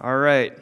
[0.00, 0.56] All right.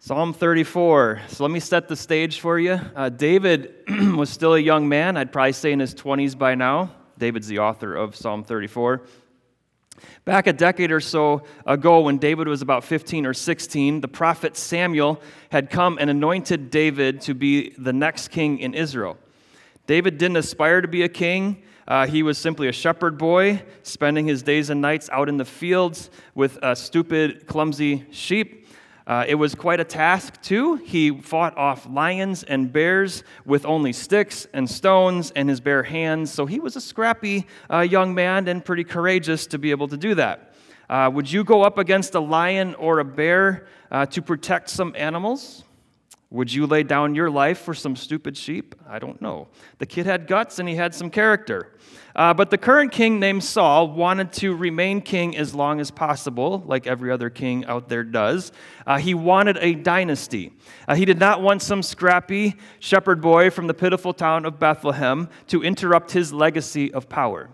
[0.00, 1.22] Psalm 34.
[1.28, 2.80] So let me set the stage for you.
[2.96, 3.72] Uh, David
[4.16, 5.16] was still a young man.
[5.16, 6.90] I'd probably say in his 20s by now.
[7.18, 9.02] David's the author of Psalm 34.
[10.24, 14.56] Back a decade or so ago, when David was about 15 or 16, the prophet
[14.56, 19.16] Samuel had come and anointed David to be the next king in Israel.
[19.86, 21.62] David didn't aspire to be a king.
[21.88, 25.44] Uh, he was simply a shepherd boy, spending his days and nights out in the
[25.44, 28.66] fields with stupid, clumsy sheep.
[29.06, 30.74] Uh, it was quite a task, too.
[30.74, 36.32] He fought off lions and bears with only sticks and stones and his bare hands.
[36.32, 39.96] So he was a scrappy uh, young man and pretty courageous to be able to
[39.96, 40.54] do that.
[40.90, 44.92] Uh, would you go up against a lion or a bear uh, to protect some
[44.96, 45.62] animals?
[46.30, 48.74] Would you lay down your life for some stupid sheep?
[48.88, 49.46] I don't know.
[49.78, 51.78] The kid had guts and he had some character.
[52.16, 56.64] Uh, but the current king, named Saul, wanted to remain king as long as possible,
[56.66, 58.50] like every other king out there does.
[58.86, 60.52] Uh, he wanted a dynasty.
[60.88, 65.28] Uh, he did not want some scrappy shepherd boy from the pitiful town of Bethlehem
[65.46, 67.50] to interrupt his legacy of power.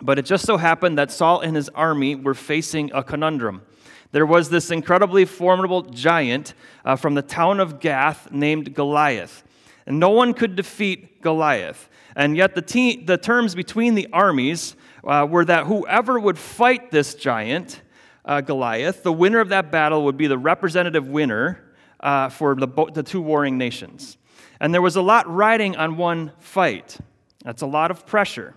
[0.00, 3.62] But it just so happened that Saul and his army were facing a conundrum.
[4.12, 9.44] There was this incredibly formidable giant uh, from the town of Gath named Goliath.
[9.86, 11.88] And no one could defeat Goliath.
[12.16, 16.90] And yet, the, te- the terms between the armies uh, were that whoever would fight
[16.90, 17.82] this giant,
[18.24, 22.66] uh, Goliath, the winner of that battle would be the representative winner uh, for the,
[22.66, 24.18] bo- the two warring nations.
[24.58, 26.98] And there was a lot riding on one fight.
[27.44, 28.54] That's a lot of pressure.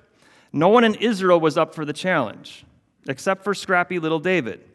[0.52, 2.66] No one in Israel was up for the challenge,
[3.08, 4.68] except for scrappy little David.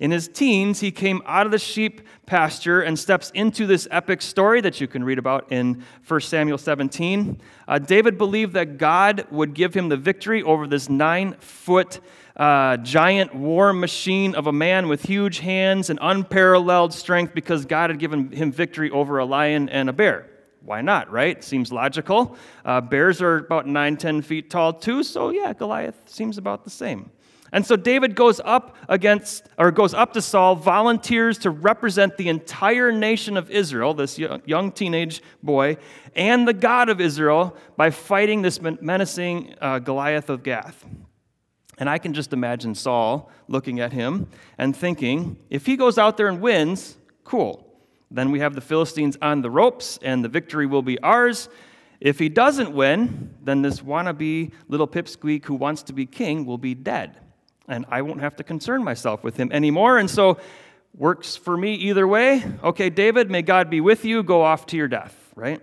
[0.00, 4.22] In his teens, he came out of the sheep pasture and steps into this epic
[4.22, 7.40] story that you can read about in 1 Samuel 17.
[7.68, 12.00] Uh, David believed that God would give him the victory over this nine foot
[12.36, 17.90] uh, giant war machine of a man with huge hands and unparalleled strength because God
[17.90, 20.26] had given him victory over a lion and a bear.
[20.64, 21.44] Why not, right?
[21.44, 22.36] Seems logical.
[22.64, 26.70] Uh, bears are about 9, 10 feet tall, too, so yeah, Goliath seems about the
[26.70, 27.10] same.
[27.54, 32.28] And so David goes up against, or goes up to Saul, volunteers to represent the
[32.28, 35.76] entire nation of Israel, this young teenage boy,
[36.16, 40.84] and the God of Israel by fighting this menacing uh, Goliath of Gath.
[41.78, 44.26] And I can just imagine Saul looking at him
[44.58, 47.72] and thinking, if he goes out there and wins, cool.
[48.10, 51.48] Then we have the Philistines on the ropes, and the victory will be ours.
[52.00, 56.58] If he doesn't win, then this wannabe little pipsqueak who wants to be king will
[56.58, 57.20] be dead
[57.68, 59.98] and I won't have to concern myself with him anymore.
[59.98, 60.38] And so,
[60.96, 62.44] works for me either way.
[62.62, 64.22] Okay, David, may God be with you.
[64.22, 65.60] Go off to your death, right?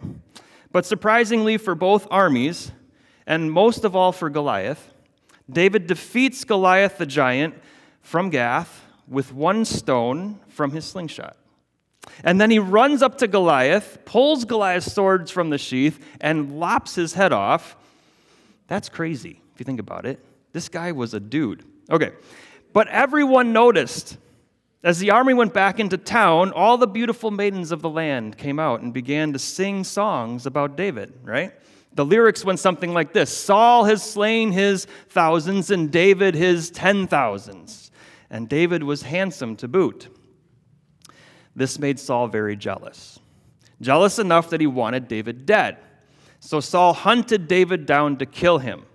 [0.72, 2.72] But surprisingly, for both armies,
[3.26, 4.94] and most of all for Goliath,
[5.50, 7.56] David defeats Goliath the giant
[8.02, 11.38] from Gath with one stone from his slingshot.
[12.24, 16.96] And then he runs up to Goliath, pulls Goliath's swords from the sheath, and lops
[16.96, 17.76] his head off.
[18.68, 20.20] That's crazy, if you think about it.
[20.52, 21.64] This guy was a dude.
[21.92, 22.14] Okay.
[22.74, 24.18] But everyone noticed.
[24.84, 28.58] As the army went back into town, all the beautiful maidens of the land came
[28.58, 31.54] out and began to sing songs about David, right?
[31.94, 37.06] The lyrics went something like this Saul has slain his thousands, and David his ten
[37.06, 37.92] thousands.
[38.30, 40.08] And David was handsome to boot.
[41.54, 43.20] This made Saul very jealous.
[43.82, 45.78] Jealous enough that he wanted David dead.
[46.40, 48.86] So Saul hunted David down to kill him.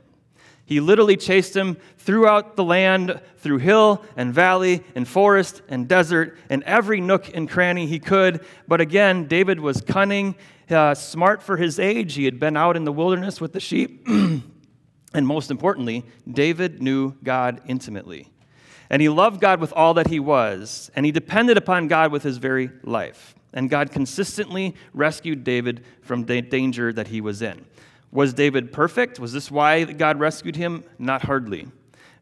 [0.67, 6.37] He literally chased him throughout the land, through hill and valley and forest and desert,
[6.51, 8.45] and every nook and cranny he could.
[8.67, 10.35] But again, David was cunning,
[10.69, 12.15] uh, smart for his age.
[12.15, 14.05] He had been out in the wilderness with the sheep.
[14.09, 14.43] and
[15.15, 18.29] most importantly, David knew God intimately.
[18.91, 22.25] And he loved God with all that he was, and he depended upon God with
[22.25, 23.37] his very life.
[23.53, 27.65] And God consistently rescued David from the danger that he was in.
[28.17, 29.21] Was David perfect?
[29.21, 30.85] Was this why God rescued him?
[30.99, 31.61] Not hardly.
[31.61, 31.73] And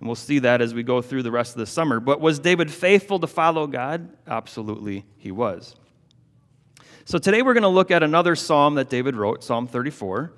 [0.00, 2.00] we'll see that as we go through the rest of the summer.
[2.00, 4.08] But was David faithful to follow God?
[4.26, 5.76] Absolutely, he was.
[7.05, 10.32] So today we're going to look at another psalm that David wrote, Psalm 34.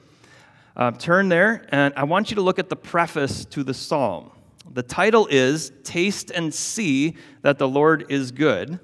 [0.77, 4.33] Uh, turn there, and I want you to look at the preface to the psalm.
[4.71, 8.79] The title is Taste and See That the Lord is Good.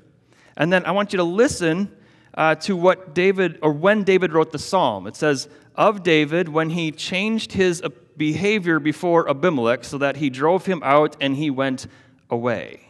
[0.56, 1.94] And then I want you to listen
[2.34, 5.06] uh, to what David, or when David wrote the psalm.
[5.06, 7.82] It says, of David when he changed his
[8.16, 11.86] behavior before Abimelech so that he drove him out and he went
[12.30, 12.88] away.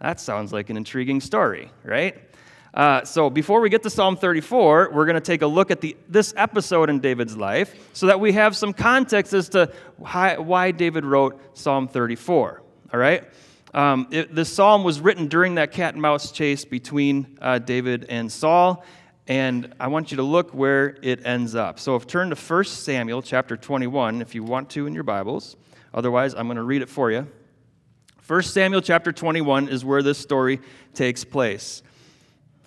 [0.00, 2.16] That sounds like an intriguing story, right?
[2.74, 5.80] Uh, so before we get to Psalm 34, we're going to take a look at
[5.80, 10.36] the, this episode in David's life so that we have some context as to why,
[10.36, 12.62] why David wrote Psalm 34.
[12.92, 13.24] All right?
[13.76, 18.06] Um, it, this psalm was written during that cat and mouse chase between uh, David
[18.08, 18.82] and Saul,
[19.28, 21.78] and I want you to look where it ends up.
[21.78, 25.56] So, if turn to 1 Samuel chapter 21, if you want to in your Bibles.
[25.92, 27.26] Otherwise, I'm going to read it for you.
[28.26, 30.58] 1 Samuel chapter 21 is where this story
[30.94, 31.82] takes place.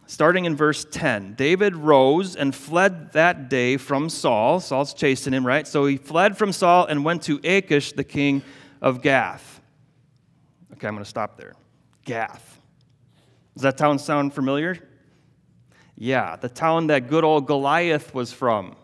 [0.06, 4.60] Starting in verse 10, David rose and fled that day from Saul.
[4.60, 5.68] Saul's chasing him, right?
[5.68, 8.44] So he fled from Saul and went to Achish, the king
[8.80, 9.59] of Gath.
[10.80, 11.56] Okay, I'm going to stop there.
[12.06, 12.62] Gath.
[13.54, 14.80] Does that town sound familiar?
[15.98, 18.78] Yeah, the town that good old Goliath was from.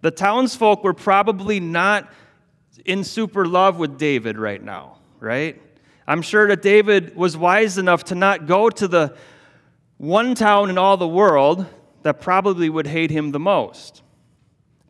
[0.00, 2.12] The townsfolk were probably not
[2.84, 5.62] in super love with David right now, right?
[6.04, 9.16] I'm sure that David was wise enough to not go to the
[9.98, 11.64] one town in all the world
[12.02, 14.02] that probably would hate him the most.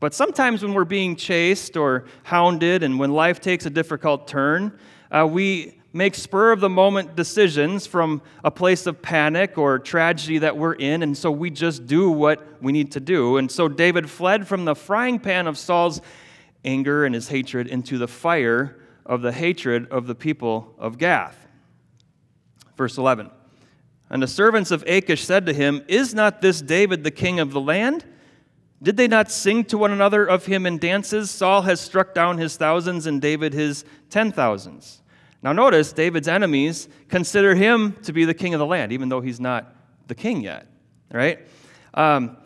[0.00, 4.78] But sometimes when we're being chased or hounded and when life takes a difficult turn,
[5.10, 10.38] uh, we make spur of the moment decisions from a place of panic or tragedy
[10.38, 13.36] that we're in, and so we just do what we need to do.
[13.36, 16.02] And so David fled from the frying pan of Saul's
[16.64, 18.76] anger and his hatred into the fire
[19.06, 21.46] of the hatred of the people of Gath.
[22.76, 23.30] Verse 11.
[24.10, 27.52] And the servants of Achish said to him, Is not this David the king of
[27.52, 28.04] the land?
[28.82, 31.30] Did they not sing to one another of him in dances?
[31.30, 35.00] Saul has struck down his thousands and David his ten thousands.
[35.44, 39.20] Now, notice David's enemies consider him to be the king of the land, even though
[39.20, 39.76] he's not
[40.06, 40.66] the king yet,
[41.12, 41.38] right?
[41.92, 42.38] Um,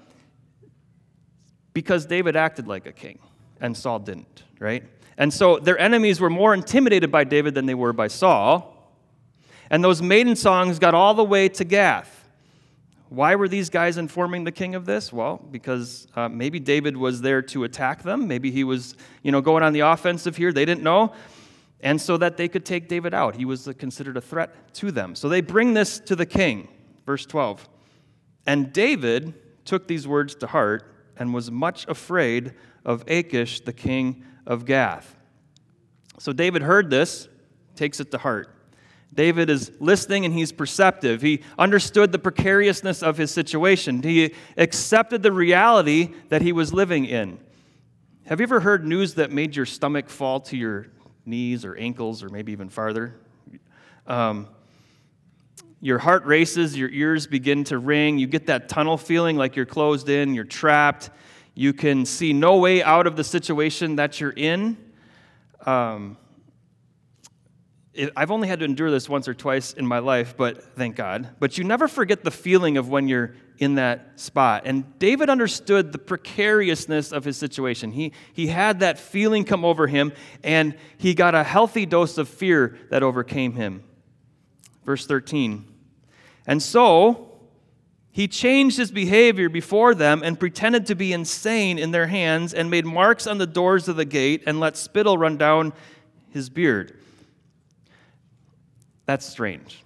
[1.73, 3.21] because David acted like a king
[3.61, 4.83] and Saul didn't, right?
[5.17, 8.93] And so their enemies were more intimidated by David than they were by Saul.
[9.71, 12.25] And those maiden songs got all the way to Gath.
[13.11, 15.12] Why were these guys informing the king of this?
[15.12, 18.27] Well, because uh, maybe David was there to attack them.
[18.27, 20.53] Maybe he was, you know, going on the offensive here.
[20.53, 21.12] They didn't know.
[21.81, 23.37] And so that they could take David out.
[23.37, 25.15] He was considered a threat to them.
[25.15, 26.69] So they bring this to the king.
[27.07, 27.69] Verse 12.
[28.47, 29.35] And David
[29.65, 32.55] took these words to heart and was much afraid
[32.85, 35.17] of Achish, the king of Gath.
[36.19, 37.29] So David heard this,
[37.77, 38.55] takes it to heart.
[39.15, 41.23] David is listening and he's perceptive.
[41.23, 44.03] He understood the precariousness of his situation.
[44.03, 47.39] He accepted the reality that he was living in.
[48.27, 50.89] Have you ever heard news that made your stomach fall to your
[51.29, 53.15] knees or ankles or maybe even farther?
[54.07, 54.49] Um,
[55.81, 59.67] your heart races, your ears begin to ring, you get that tunnel feeling like you're
[59.67, 61.11] closed in, you're trapped,
[61.55, 64.77] you can see no way out of the situation that you're in.
[65.65, 66.17] Um,
[68.17, 71.29] I've only had to endure this once or twice in my life, but thank God.
[71.41, 74.63] But you never forget the feeling of when you're in that spot.
[74.65, 77.93] And David understood the precariousness of his situation.
[77.93, 80.13] He, he had that feeling come over him,
[80.43, 83.83] and he got a healthy dose of fear that overcame him.
[84.85, 85.65] Verse 13.
[86.47, 87.29] And so
[88.11, 92.71] he changed his behavior before them and pretended to be insane in their hands and
[92.71, 95.73] made marks on the doors of the gate and let spittle run down
[96.31, 96.99] his beard.
[99.05, 99.85] That's strange.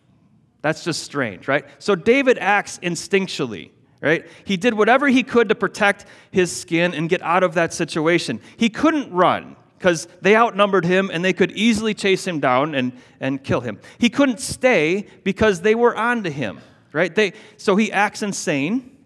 [0.63, 1.67] That's just strange, right?
[1.79, 3.71] So David acts instinctually,
[4.01, 4.27] right?
[4.45, 8.41] He did whatever he could to protect his skin and get out of that situation.
[8.57, 12.93] He couldn't run because they outnumbered him and they could easily chase him down and,
[13.19, 13.81] and kill him.
[13.99, 16.61] He couldn't stay because they were on to him,
[16.93, 17.13] right?
[17.13, 18.97] They, so he acts insane,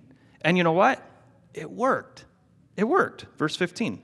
[0.43, 1.03] and you know what?
[1.55, 2.27] It worked.
[2.77, 3.25] It worked.
[3.39, 4.03] Verse 15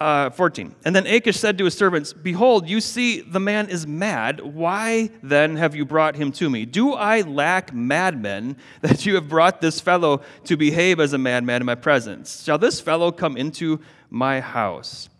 [0.00, 0.74] uh, 14.
[0.84, 4.40] And then Achish said to his servants, Behold, you see the man is mad.
[4.40, 6.64] Why then have you brought him to me?
[6.64, 11.60] Do I lack madmen that you have brought this fellow to behave as a madman
[11.60, 12.42] in my presence?
[12.42, 15.10] Shall this fellow come into my house?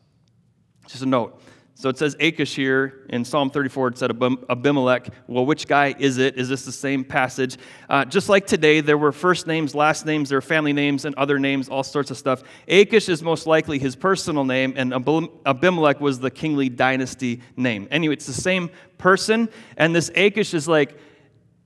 [0.88, 1.40] Just a note
[1.80, 3.88] so it says Achish here in Psalm 34.
[3.88, 5.08] It said Abimelech.
[5.26, 6.36] Well, which guy is it?
[6.36, 7.56] Is this the same passage?
[7.88, 11.14] Uh, just like today, there were first names, last names, there were family names, and
[11.14, 12.42] other names, all sorts of stuff.
[12.68, 17.88] Achish is most likely his personal name, and Abimelech was the kingly dynasty name.
[17.90, 20.98] Anyway, it's the same person, and this Achish is like,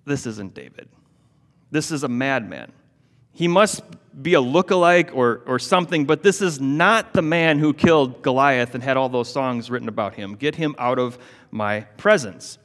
[0.04, 0.88] this isn't David.
[1.72, 2.70] This is a madman.
[3.34, 3.82] He must
[4.22, 8.74] be a look-alike or, or something, but this is not the man who killed Goliath
[8.74, 10.36] and had all those songs written about him.
[10.36, 11.18] Get him out of
[11.50, 12.58] my presence.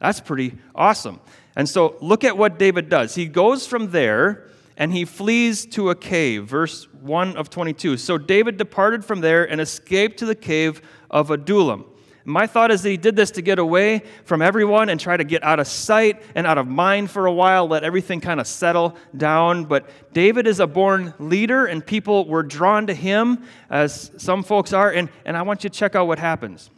[0.00, 1.20] That's pretty awesome.
[1.54, 3.14] And so look at what David does.
[3.14, 6.46] He goes from there and he flees to a cave.
[6.46, 7.96] Verse 1 of 22.
[7.96, 11.86] So David departed from there and escaped to the cave of Adullam.
[12.28, 15.22] My thought is that he did this to get away from everyone and try to
[15.22, 18.48] get out of sight and out of mind for a while, let everything kind of
[18.48, 19.64] settle down.
[19.64, 24.72] But David is a born leader, and people were drawn to him, as some folks
[24.72, 24.90] are.
[24.90, 26.68] And, and I want you to check out what happens.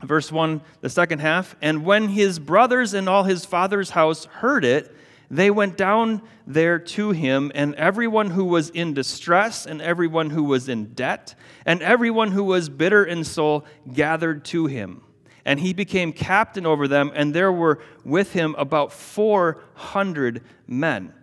[0.00, 1.56] Verse 1, the second half.
[1.60, 4.94] And when his brothers and all his father's house heard it,
[5.32, 10.44] they went down there to him, and everyone who was in distress, and everyone who
[10.44, 11.34] was in debt,
[11.64, 15.02] and everyone who was bitter in soul gathered to him.
[15.46, 21.14] And he became captain over them, and there were with him about 400 men.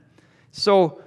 [0.52, 1.04] So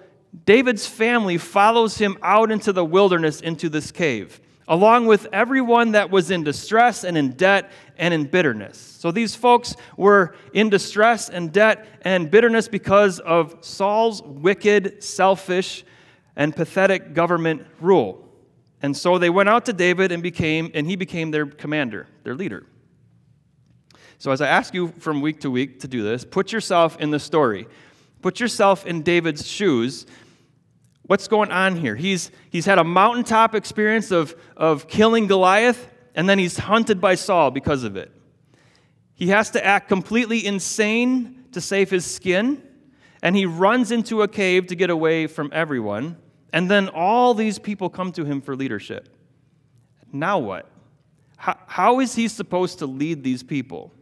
[0.46, 6.10] David's family follows him out into the wilderness, into this cave along with everyone that
[6.10, 8.78] was in distress and in debt and in bitterness.
[8.78, 15.84] So these folks were in distress and debt and bitterness because of Saul's wicked, selfish,
[16.36, 18.28] and pathetic government rule.
[18.80, 22.34] And so they went out to David and became and he became their commander, their
[22.34, 22.66] leader.
[24.18, 27.10] So as I ask you from week to week to do this, put yourself in
[27.10, 27.66] the story.
[28.22, 30.06] Put yourself in David's shoes
[31.04, 31.96] What's going on here?
[31.96, 37.16] He's, he's had a mountaintop experience of, of killing Goliath, and then he's hunted by
[37.16, 38.12] Saul because of it.
[39.14, 42.62] He has to act completely insane to save his skin,
[43.22, 46.16] and he runs into a cave to get away from everyone,
[46.52, 49.08] and then all these people come to him for leadership.
[50.12, 50.68] Now what?
[51.36, 53.92] How, how is he supposed to lead these people?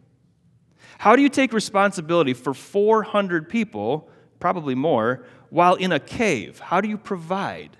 [0.99, 6.59] How do you take responsibility for 400 people, probably more, while in a cave?
[6.59, 7.76] How do you provide?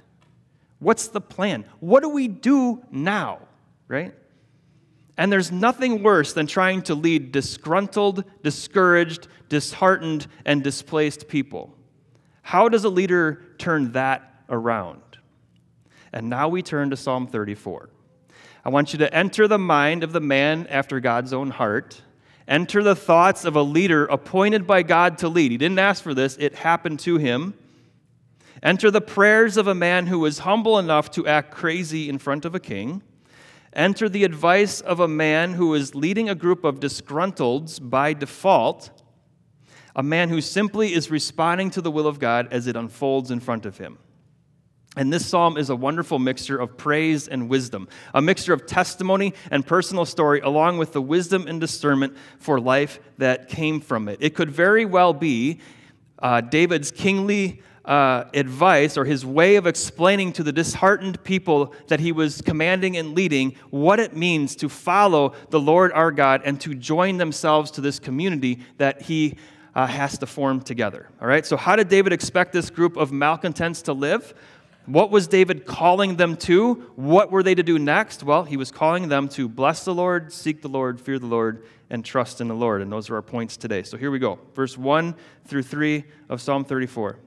[0.78, 1.64] What's the plan?
[1.80, 3.40] What do we do now?
[3.88, 4.14] Right?
[5.16, 11.76] And there's nothing worse than trying to lead disgruntled, discouraged, disheartened, and displaced people.
[12.42, 15.02] How does a leader turn that around?
[16.12, 17.90] And now we turn to Psalm 34.
[18.64, 22.02] I want you to enter the mind of the man after God's own heart
[22.50, 25.52] enter the thoughts of a leader appointed by God to lead.
[25.52, 27.54] He didn't ask for this, it happened to him.
[28.62, 32.45] Enter the prayers of a man who was humble enough to act crazy in front
[32.45, 33.02] of a king.
[33.73, 38.90] Enter the advice of a man who is leading a group of disgruntleds by default,
[39.95, 43.40] a man who simply is responding to the will of God as it unfolds in
[43.40, 43.99] front of him.
[45.00, 49.33] And this psalm is a wonderful mixture of praise and wisdom, a mixture of testimony
[49.50, 54.19] and personal story, along with the wisdom and discernment for life that came from it.
[54.21, 55.61] It could very well be
[56.19, 62.00] uh, David's kingly uh, advice or his way of explaining to the disheartened people that
[62.00, 66.61] he was commanding and leading what it means to follow the Lord our God and
[66.61, 69.38] to join themselves to this community that he
[69.75, 71.09] uh, has to form together.
[71.23, 74.35] All right, so how did David expect this group of malcontents to live?
[74.87, 76.75] What was David calling them to?
[76.96, 78.22] What were they to do next?
[78.22, 81.64] Well, he was calling them to bless the Lord, seek the Lord, fear the Lord,
[81.90, 82.82] and trust in the Lord.
[82.82, 83.82] And those are our points today.
[83.82, 84.38] So here we go.
[84.54, 87.18] Verse 1 through 3 of Psalm 34.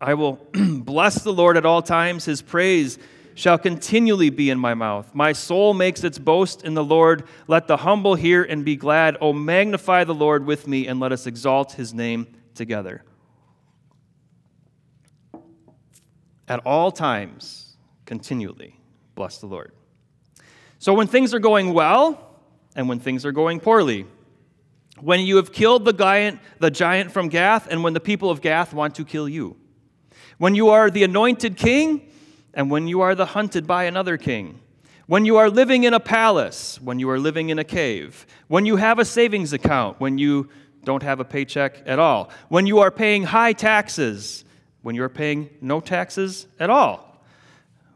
[0.00, 2.24] I will bless the Lord at all times.
[2.24, 2.98] His praise
[3.34, 5.14] shall continually be in my mouth.
[5.14, 7.26] My soul makes its boast in the Lord.
[7.48, 9.16] Let the humble hear and be glad.
[9.20, 13.02] O magnify the Lord with me, and let us exalt his name together.
[16.48, 18.78] At all times, continually.
[19.14, 19.72] Bless the Lord.
[20.78, 22.38] So, when things are going well
[22.76, 24.06] and when things are going poorly,
[25.00, 28.40] when you have killed the giant, the giant from Gath, and when the people of
[28.40, 29.56] Gath want to kill you,
[30.38, 32.10] when you are the anointed king,
[32.52, 34.60] and when you are the hunted by another king,
[35.06, 38.64] when you are living in a palace, when you are living in a cave, when
[38.64, 40.48] you have a savings account, when you
[40.84, 44.44] don't have a paycheck at all, when you are paying high taxes,
[44.84, 47.18] when you're paying no taxes at all,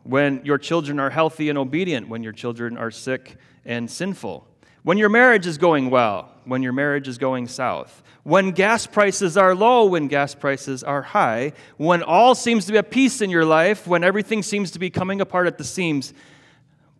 [0.04, 4.48] when your children are healthy and obedient, when your children are sick and sinful,
[4.84, 9.36] when your marriage is going well, when your marriage is going south, when gas prices
[9.36, 13.28] are low, when gas prices are high, when all seems to be at peace in
[13.28, 16.14] your life, when everything seems to be coming apart at the seams,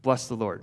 [0.03, 0.63] bless the Lord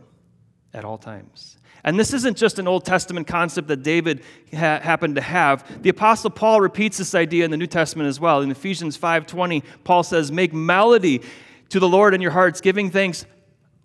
[0.71, 1.57] at all times.
[1.85, 5.83] And this isn't just an Old Testament concept that David ha- happened to have.
[5.83, 8.41] The apostle Paul repeats this idea in the New Testament as well.
[8.41, 11.21] In Ephesians 5:20, Paul says, "Make melody
[11.69, 13.27] to the Lord in your hearts, giving thanks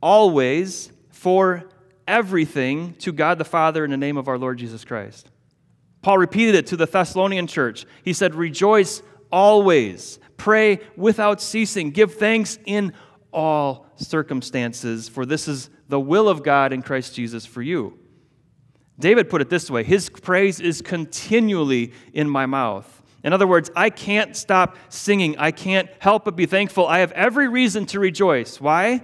[0.00, 1.68] always for
[2.08, 5.30] everything to God the Father in the name of our Lord Jesus Christ."
[6.00, 7.84] Paul repeated it to the Thessalonian church.
[8.02, 12.94] He said, "Rejoice always, pray without ceasing, give thanks in
[13.30, 17.98] all circumstances, for this is the will of God in Christ Jesus for you.
[18.98, 22.96] David put it this way His praise is continually in my mouth.
[23.22, 25.36] In other words, I can't stop singing.
[25.36, 26.86] I can't help but be thankful.
[26.86, 28.60] I have every reason to rejoice.
[28.60, 29.02] Why?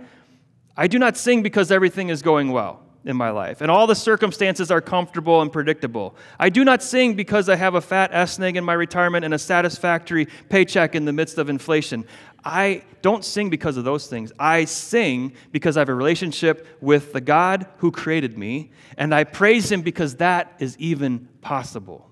[0.76, 3.94] I do not sing because everything is going well in my life and all the
[3.94, 6.16] circumstances are comfortable and predictable.
[6.40, 9.38] I do not sing because I have a fat S in my retirement and a
[9.38, 12.04] satisfactory paycheck in the midst of inflation.
[12.46, 14.32] I don't sing because of those things.
[14.38, 19.24] I sing because I have a relationship with the God who created me, and I
[19.24, 22.08] praise Him because that is even possible.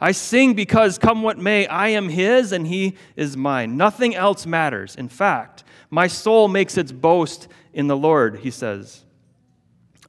[0.00, 3.76] I sing because, come what may, I am His and He is mine.
[3.76, 4.96] Nothing else matters.
[4.96, 9.04] In fact, my soul makes its boast in the Lord, He says.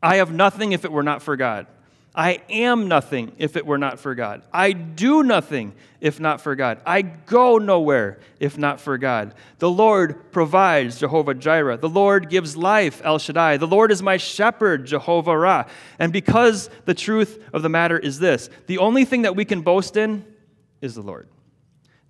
[0.01, 1.67] I have nothing if it were not for God.
[2.15, 4.43] I am nothing if it were not for God.
[4.53, 6.79] I do nothing if not for God.
[6.85, 9.33] I go nowhere if not for God.
[9.57, 11.77] The Lord provides, Jehovah Jireh.
[11.77, 13.57] The Lord gives life, El Shaddai.
[13.57, 15.65] The Lord is my shepherd, Jehovah Ra.
[15.97, 19.61] And because the truth of the matter is this the only thing that we can
[19.61, 20.23] boast in
[20.81, 21.27] is the Lord.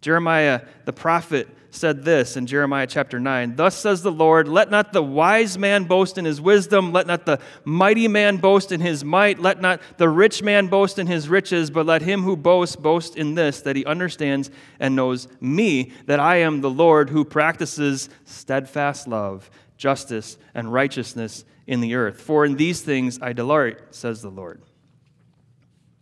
[0.02, 4.94] Jeremiah the prophet said this in Jeremiah chapter 9 Thus says the Lord, let not
[4.94, 9.04] the wise man boast in his wisdom, let not the mighty man boast in his
[9.04, 12.76] might, let not the rich man boast in his riches, but let him who boasts
[12.76, 17.26] boast in this, that he understands and knows me, that I am the Lord who
[17.26, 22.22] practices steadfast love, justice, and righteousness in the earth.
[22.22, 24.62] For in these things I delight, says the Lord.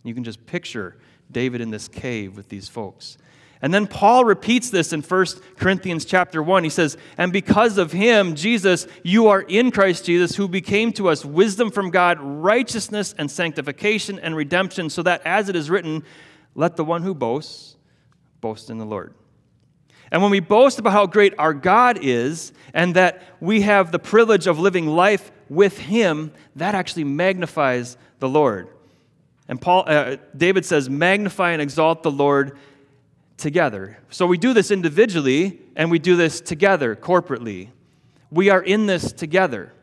[0.04, 0.98] You can just picture
[1.32, 3.18] David in this cave with these folks.
[3.62, 5.26] And then Paul repeats this in 1
[5.58, 6.64] Corinthians chapter 1.
[6.64, 11.10] He says, And because of him, Jesus, you are in Christ Jesus, who became to
[11.10, 16.04] us wisdom from God, righteousness and sanctification and redemption, so that as it is written,
[16.56, 17.76] let the one who boasts
[18.42, 19.14] boast in the Lord.
[20.12, 24.00] And when we boast about how great our God is and that we have the
[24.00, 28.70] privilege of living life with him, that actually magnifies the Lord.
[29.48, 32.58] And Paul, uh, David says, Magnify and exalt the Lord
[33.42, 33.98] together.
[34.10, 37.70] So we do this individually and we do this together, corporately.
[38.32, 39.74] We are in this together.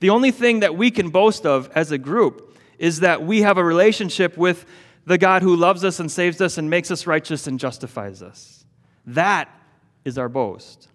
[0.00, 3.58] The only thing that we can boast of as a group is that we have
[3.58, 4.64] a relationship with
[5.04, 8.64] the God who loves us and saves us and makes us righteous and justifies us.
[9.06, 9.48] That
[10.04, 10.88] is our boast.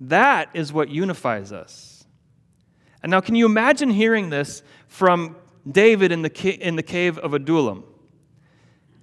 [0.00, 2.04] That is what unifies us.
[3.02, 5.36] And now, can you imagine hearing this from
[5.70, 7.84] David in the, in the cave of Adullam?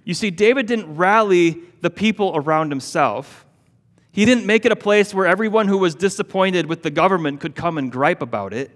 [0.04, 3.46] You see, David didn't rally the people around himself.
[4.12, 7.54] He didn't make it a place where everyone who was disappointed with the government could
[7.54, 8.70] come and gripe about it.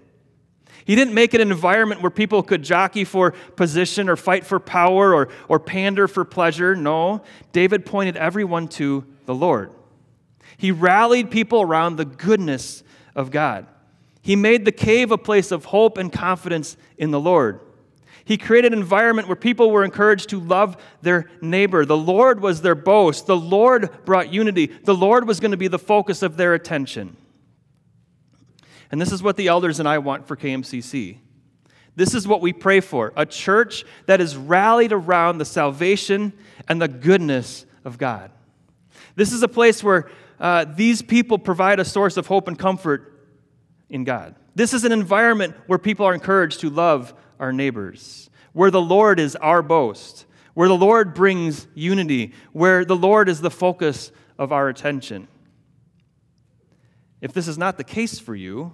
[0.85, 4.59] He didn't make it an environment where people could jockey for position or fight for
[4.59, 6.75] power or, or pander for pleasure.
[6.75, 9.71] No, David pointed everyone to the Lord.
[10.57, 12.83] He rallied people around the goodness
[13.15, 13.67] of God.
[14.21, 17.61] He made the cave a place of hope and confidence in the Lord.
[18.29, 21.83] He created an environment where people were encouraged to love their neighbor.
[21.83, 23.25] The Lord was their boast.
[23.25, 24.67] The Lord brought unity.
[24.67, 27.17] The Lord was going to be the focus of their attention.
[28.91, 31.17] And this is what the elders and I want for KMCC.
[31.95, 36.31] This is what we pray for a church that is rallied around the salvation
[36.67, 38.29] and the goodness of God.
[39.15, 40.07] This is a place where
[40.39, 43.27] uh, these people provide a source of hope and comfort
[43.89, 44.35] in God.
[44.53, 49.19] This is an environment where people are encouraged to love our neighbors, where the Lord
[49.19, 54.51] is our boast, where the Lord brings unity, where the Lord is the focus of
[54.51, 55.27] our attention.
[57.21, 58.73] If this is not the case for you,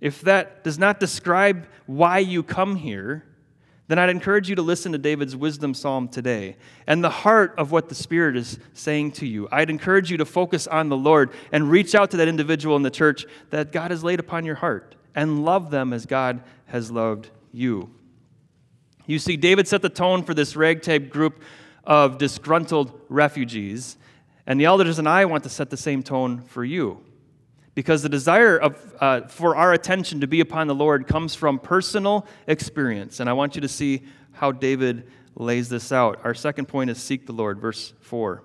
[0.00, 3.24] if that does not describe why you come here,
[3.88, 7.72] then I'd encourage you to listen to David's wisdom psalm today and the heart of
[7.72, 9.48] what the Spirit is saying to you.
[9.50, 12.82] I'd encourage you to focus on the Lord and reach out to that individual in
[12.82, 16.92] the church that God has laid upon your heart and love them as God has
[16.92, 17.90] loved you.
[19.06, 21.42] You see, David set the tone for this ragtag group
[21.84, 23.96] of disgruntled refugees,
[24.46, 27.04] and the elders and I want to set the same tone for you.
[27.74, 31.58] Because the desire of, uh, for our attention to be upon the Lord comes from
[31.58, 33.20] personal experience.
[33.20, 36.20] And I want you to see how David lays this out.
[36.24, 38.42] Our second point is seek the Lord, verse 4.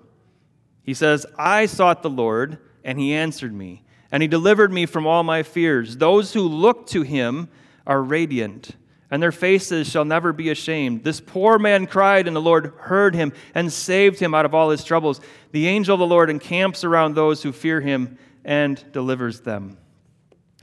[0.82, 5.06] He says, I sought the Lord, and he answered me, and he delivered me from
[5.06, 5.96] all my fears.
[5.96, 7.48] Those who look to him
[7.86, 8.76] are radiant
[9.10, 11.04] and their faces shall never be ashamed.
[11.04, 14.70] This poor man cried, and the Lord heard him and saved him out of all
[14.70, 15.20] his troubles.
[15.52, 19.78] The angel of the Lord encamps around those who fear him and delivers them.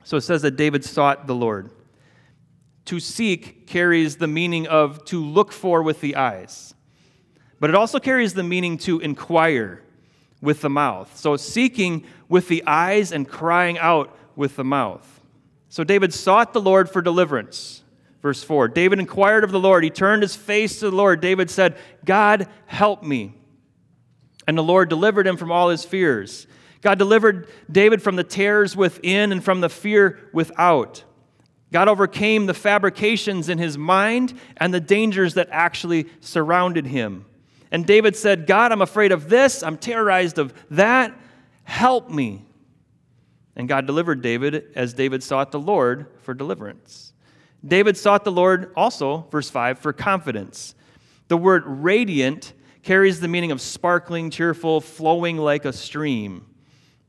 [0.04, 1.70] So it says that David sought the Lord.
[2.86, 6.74] To seek carries the meaning of to look for with the eyes,
[7.60, 9.82] but it also carries the meaning to inquire
[10.42, 11.16] with the mouth.
[11.16, 15.22] So seeking with the eyes and crying out with the mouth.
[15.70, 17.83] So David sought the Lord for deliverance.
[18.24, 19.84] Verse 4 David inquired of the Lord.
[19.84, 21.22] He turned his face to the Lord.
[21.22, 23.36] David said, God, help me.
[24.48, 26.48] And the Lord delivered him from all his fears.
[26.82, 31.04] God delivered David from the terrors within and from the fear without.
[31.72, 37.26] God overcame the fabrications in his mind and the dangers that actually surrounded him.
[37.72, 39.64] And David said, God, I'm afraid of this.
[39.64, 41.18] I'm terrorized of that.
[41.64, 42.46] Help me.
[43.56, 47.13] And God delivered David as David sought the Lord for deliverance.
[47.66, 50.76] David sought the Lord also, verse 5, for confidence.
[51.30, 56.46] The word radiant carries the meaning of sparkling, cheerful, flowing like a stream.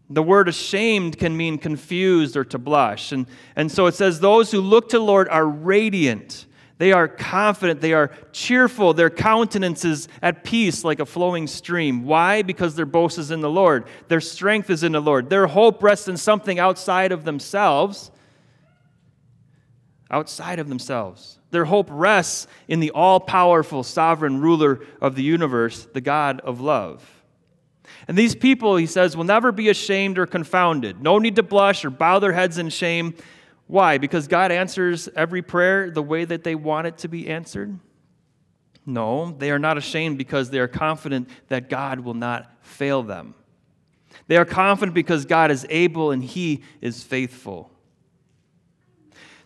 [0.08, 3.10] The word ashamed can mean confused or to blush.
[3.10, 6.46] And, and so it says, Those who look to the Lord are radiant.
[6.78, 7.80] They are confident.
[7.80, 8.94] They are cheerful.
[8.94, 12.04] Their countenance is at peace like a flowing stream.
[12.04, 12.42] Why?
[12.42, 13.86] Because their boast is in the Lord.
[14.08, 15.30] Their strength is in the Lord.
[15.30, 18.10] Their hope rests in something outside of themselves.
[20.10, 21.38] Outside of themselves.
[21.50, 26.60] Their hope rests in the all powerful, sovereign ruler of the universe, the God of
[26.60, 27.24] love.
[28.06, 31.02] And these people, he says, will never be ashamed or confounded.
[31.02, 33.14] No need to blush or bow their heads in shame.
[33.66, 33.98] Why?
[33.98, 37.78] Because God answers every prayer the way that they want it to be answered?
[38.86, 43.34] No, they are not ashamed because they are confident that God will not fail them.
[44.26, 47.70] They are confident because God is able and he is faithful.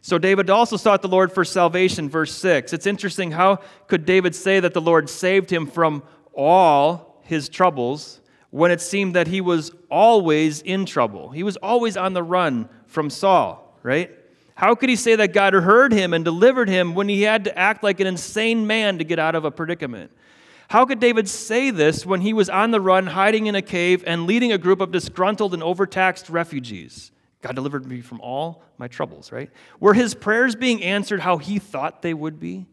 [0.08, 2.72] So David also sought the Lord for salvation, verse 6.
[2.72, 8.20] It's interesting how could David say that the Lord saved him from all his troubles
[8.50, 11.28] when it seemed that he was always in trouble?
[11.28, 14.10] He was always on the run from Saul right?
[14.54, 17.58] How could he say that God heard him and delivered him when he had to
[17.58, 20.10] act like an insane man to get out of a predicament?
[20.68, 24.04] How could David say this when he was on the run, hiding in a cave,
[24.06, 27.12] and leading a group of disgruntled and overtaxed refugees?
[27.40, 29.50] God delivered me from all my troubles, right?
[29.78, 32.66] Were his prayers being answered how he thought they would be?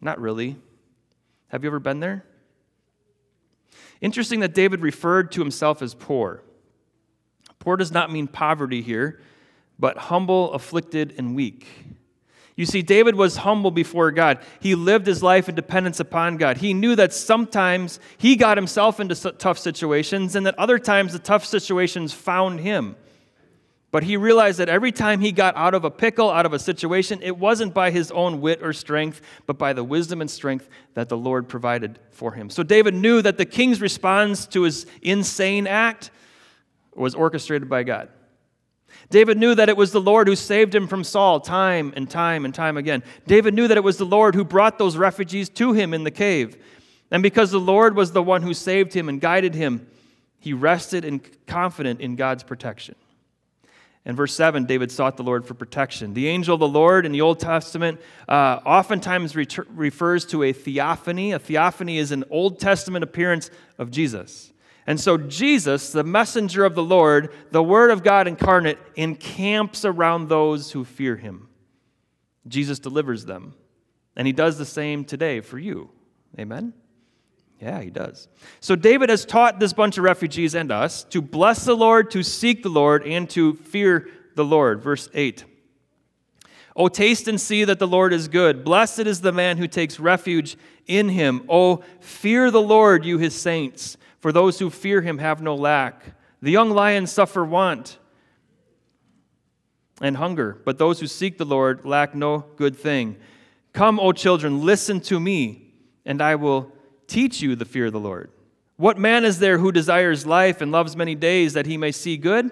[0.00, 0.56] Not really.
[1.48, 2.24] Have you ever been there?
[4.00, 6.42] Interesting that David referred to himself as poor.
[7.58, 9.20] Poor does not mean poverty here
[9.78, 11.66] but humble, afflicted, and weak.
[12.56, 14.38] You see, David was humble before God.
[14.60, 16.58] He lived his life in dependence upon God.
[16.58, 21.18] He knew that sometimes he got himself into tough situations and that other times the
[21.18, 22.94] tough situations found him.
[23.94, 26.58] But he realized that every time he got out of a pickle, out of a
[26.58, 30.68] situation, it wasn't by his own wit or strength, but by the wisdom and strength
[30.94, 32.50] that the Lord provided for him.
[32.50, 36.10] So David knew that the king's response to his insane act
[36.96, 38.08] was orchestrated by God.
[39.10, 42.44] David knew that it was the Lord who saved him from Saul time and time
[42.44, 43.04] and time again.
[43.28, 46.10] David knew that it was the Lord who brought those refugees to him in the
[46.10, 46.56] cave.
[47.12, 49.86] And because the Lord was the one who saved him and guided him,
[50.40, 52.96] he rested and confident in God's protection.
[54.06, 56.12] In verse 7, David sought the Lord for protection.
[56.12, 61.32] The angel of the Lord in the Old Testament uh, oftentimes refers to a theophany.
[61.32, 64.52] A theophany is an Old Testament appearance of Jesus.
[64.86, 70.28] And so Jesus, the messenger of the Lord, the Word of God incarnate, encamps around
[70.28, 71.48] those who fear him.
[72.46, 73.54] Jesus delivers them.
[74.16, 75.90] And he does the same today for you.
[76.38, 76.74] Amen?
[77.64, 78.28] Yeah, he does.
[78.60, 82.22] So David has taught this bunch of refugees and us to bless the Lord, to
[82.22, 84.82] seek the Lord, and to fear the Lord.
[84.82, 85.46] Verse 8.
[86.76, 88.66] Oh, taste and see that the Lord is good.
[88.66, 91.46] Blessed is the man who takes refuge in him.
[91.48, 93.96] Oh, fear the Lord, you his saints.
[94.18, 96.04] For those who fear him have no lack.
[96.42, 97.96] The young lions suffer want
[100.02, 103.16] and hunger, but those who seek the Lord lack no good thing.
[103.72, 105.72] Come, O children, listen to me,
[106.04, 106.73] and I will
[107.06, 108.30] teach you the fear of the Lord.
[108.76, 112.16] What man is there who desires life and loves many days that he may see
[112.16, 112.50] good?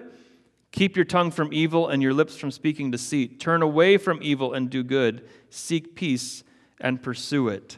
[0.71, 3.39] Keep your tongue from evil and your lips from speaking deceit.
[3.39, 5.27] Turn away from evil and do good.
[5.49, 6.43] Seek peace
[6.79, 7.77] and pursue it.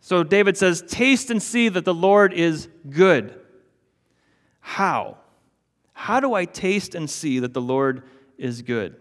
[0.00, 3.40] So David says, Taste and see that the Lord is good.
[4.60, 5.16] How?
[5.94, 8.02] How do I taste and see that the Lord
[8.36, 8.96] is good?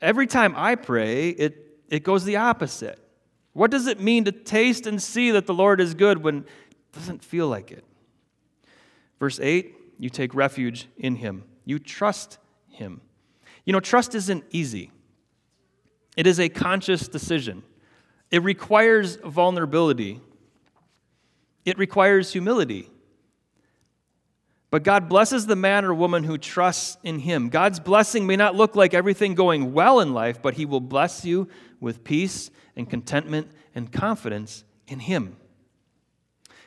[0.00, 2.98] Every time I pray, it, it goes the opposite.
[3.52, 6.92] What does it mean to taste and see that the Lord is good when it
[6.92, 7.84] doesn't feel like it?
[9.18, 13.02] Verse 8 you take refuge in Him, you trust Him.
[13.66, 14.90] You know, trust isn't easy,
[16.16, 17.62] it is a conscious decision.
[18.30, 20.20] It requires vulnerability,
[21.64, 22.88] it requires humility.
[24.70, 27.48] But God blesses the man or woman who trusts in Him.
[27.48, 31.24] God's blessing may not look like everything going well in life, but He will bless
[31.24, 31.48] you
[31.80, 35.36] with peace and contentment and confidence in Him.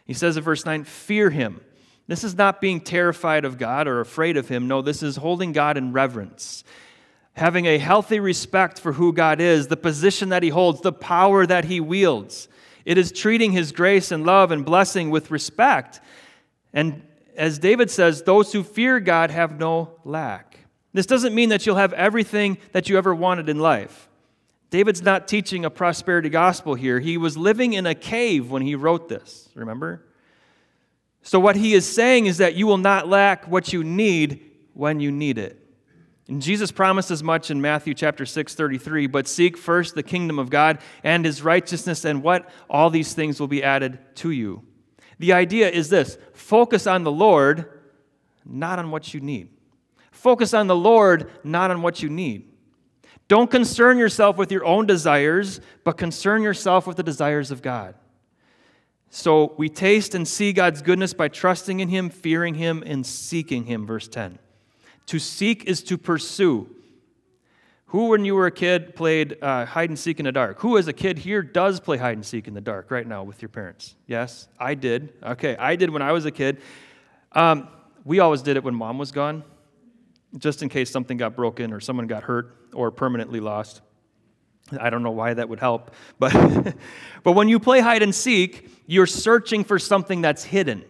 [0.05, 1.61] He says in verse 9, Fear Him.
[2.07, 4.67] This is not being terrified of God or afraid of Him.
[4.67, 6.63] No, this is holding God in reverence
[7.33, 11.45] having a healthy respect for who God is, the position that He holds, the power
[11.45, 12.47] that He wields.
[12.85, 15.99] It is treating His grace and love and blessing with respect.
[16.73, 17.03] And
[17.35, 20.59] as David says, those who fear God have no lack.
[20.93, 24.07] This doesn't mean that you'll have everything that you ever wanted in life.
[24.73, 26.99] David's not teaching a prosperity gospel here.
[26.99, 30.03] He was living in a cave when he wrote this, remember?
[31.21, 34.99] So, what he is saying is that you will not lack what you need when
[34.99, 35.63] you need it.
[36.27, 40.39] And Jesus promised as much in Matthew chapter 6, 33, but seek first the kingdom
[40.39, 42.49] of God and his righteousness, and what?
[42.67, 44.63] All these things will be added to you.
[45.19, 47.69] The idea is this focus on the Lord,
[48.43, 49.49] not on what you need.
[50.09, 52.52] Focus on the Lord, not on what you need.
[53.27, 57.95] Don't concern yourself with your own desires, but concern yourself with the desires of God.
[59.09, 63.65] So we taste and see God's goodness by trusting in Him, fearing Him, and seeking
[63.65, 63.85] Him.
[63.85, 64.39] Verse 10.
[65.07, 66.67] To seek is to pursue.
[67.87, 70.59] Who, when you were a kid, played uh, hide and seek in the dark?
[70.61, 73.23] Who, as a kid here, does play hide and seek in the dark right now
[73.23, 73.95] with your parents?
[74.07, 75.13] Yes, I did.
[75.21, 76.59] Okay, I did when I was a kid.
[77.33, 77.67] Um,
[78.03, 79.43] we always did it when mom was gone,
[80.39, 83.81] just in case something got broken or someone got hurt or permanently lost.
[84.79, 86.33] I don't know why that would help, but,
[87.23, 90.83] but when you play hide and seek, you're searching for something that's hidden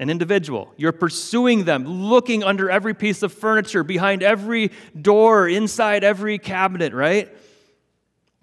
[0.00, 0.72] an individual.
[0.78, 6.94] You're pursuing them, looking under every piece of furniture, behind every door, inside every cabinet,
[6.94, 7.28] right?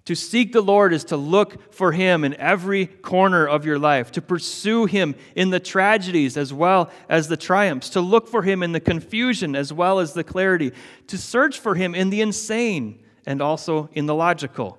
[0.08, 4.10] To seek the Lord is to look for Him in every corner of your life,
[4.12, 8.62] to pursue Him in the tragedies as well as the triumphs, to look for Him
[8.62, 10.72] in the confusion as well as the clarity,
[11.08, 14.78] to search for Him in the insane and also in the logical.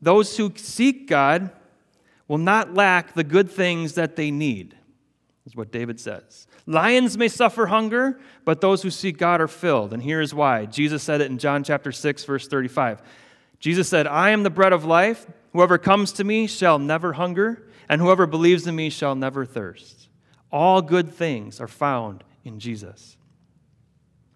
[0.00, 1.50] Those who seek God
[2.28, 4.76] will not lack the good things that they need
[5.46, 6.46] is what David says.
[6.66, 9.92] Lions may suffer hunger, but those who seek God are filled.
[9.92, 10.66] And here is why.
[10.66, 13.02] Jesus said it in John chapter 6, verse 35.
[13.60, 15.26] Jesus said, I am the bread of life.
[15.52, 20.08] Whoever comes to me shall never hunger, and whoever believes in me shall never thirst.
[20.50, 23.16] All good things are found in Jesus.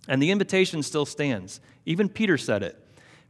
[0.06, 1.60] And the invitation still stands.
[1.86, 2.78] Even Peter said it.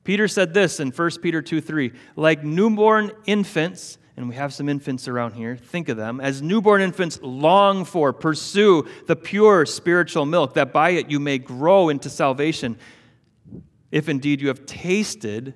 [0.02, 4.68] Peter said this in 1 Peter 2 3 like newborn infants, and we have some
[4.68, 10.26] infants around here, think of them, as newborn infants long for, pursue the pure spiritual
[10.26, 12.76] milk, that by it you may grow into salvation,
[13.90, 15.54] if indeed you have tasted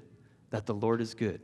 [0.51, 1.41] that the Lord is good.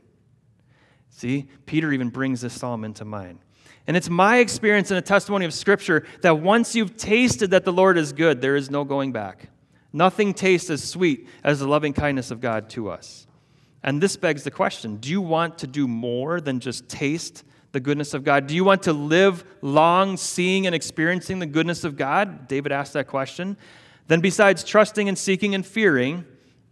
[1.09, 3.39] See, Peter even brings this psalm into mind.
[3.87, 7.73] And it's my experience and a testimony of Scripture that once you've tasted that the
[7.73, 9.49] Lord is good, there is no going back.
[9.93, 13.27] Nothing tastes as sweet as the loving kindness of God to us.
[13.83, 17.79] And this begs the question do you want to do more than just taste the
[17.79, 18.47] goodness of God?
[18.47, 22.47] Do you want to live long seeing and experiencing the goodness of God?
[22.47, 23.57] David asked that question.
[24.07, 26.25] Then, besides trusting and seeking and fearing,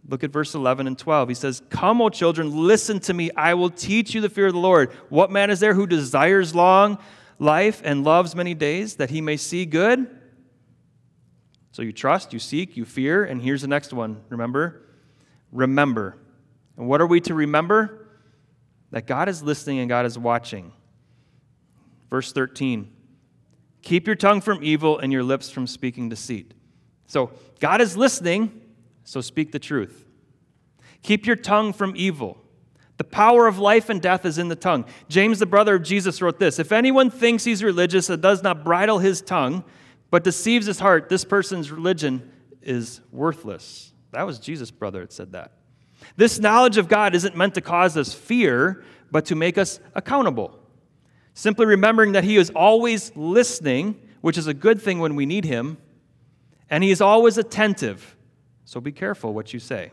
[0.08, 1.28] look at verse 11 and 12.
[1.28, 3.30] He says, Come, O children, listen to me.
[3.36, 4.92] I will teach you the fear of the Lord.
[5.08, 6.98] What man is there who desires long
[7.38, 10.08] life and loves many days that he may see good?
[11.72, 14.22] So you trust, you seek, you fear, and here's the next one.
[14.28, 14.82] Remember?
[15.50, 16.16] Remember.
[16.76, 18.08] And what are we to remember?
[18.90, 20.72] That God is listening and God is watching.
[22.10, 22.90] Verse 13
[23.82, 26.54] Keep your tongue from evil and your lips from speaking deceit.
[27.06, 28.62] So, God is listening,
[29.04, 30.04] so speak the truth.
[31.02, 32.38] Keep your tongue from evil.
[32.96, 34.84] The power of life and death is in the tongue.
[35.08, 38.64] James, the brother of Jesus, wrote this If anyone thinks he's religious and does not
[38.64, 39.64] bridle his tongue,
[40.10, 42.30] but deceives his heart, this person's religion
[42.62, 43.92] is worthless.
[44.12, 45.52] That was Jesus' brother that said that.
[46.16, 50.58] This knowledge of God isn't meant to cause us fear, but to make us accountable.
[51.34, 55.44] Simply remembering that He is always listening, which is a good thing when we need
[55.44, 55.78] Him,
[56.70, 58.13] and He is always attentive.
[58.64, 59.92] So be careful what you say.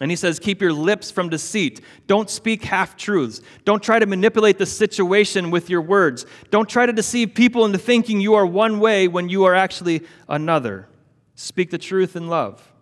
[0.00, 1.82] And he says, Keep your lips from deceit.
[2.06, 3.42] Don't speak half truths.
[3.64, 6.24] Don't try to manipulate the situation with your words.
[6.50, 10.02] Don't try to deceive people into thinking you are one way when you are actually
[10.26, 10.88] another.
[11.34, 12.72] Speak the truth in love.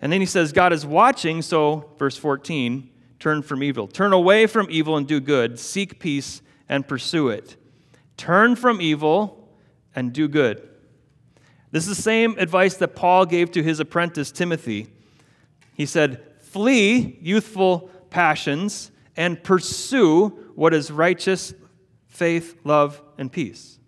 [0.00, 3.86] And then he says, God is watching, so, verse 14, turn from evil.
[3.86, 5.60] Turn away from evil and do good.
[5.60, 7.56] Seek peace and pursue it.
[8.16, 9.48] Turn from evil
[9.94, 10.68] and do good.
[11.72, 14.88] This is the same advice that Paul gave to his apprentice Timothy.
[15.74, 21.54] He said, Flee youthful passions and pursue what is righteous,
[22.08, 23.78] faith, love, and peace.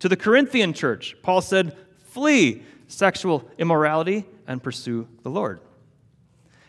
[0.00, 5.60] To the Corinthian church, Paul said, Flee sexual immorality and pursue the Lord.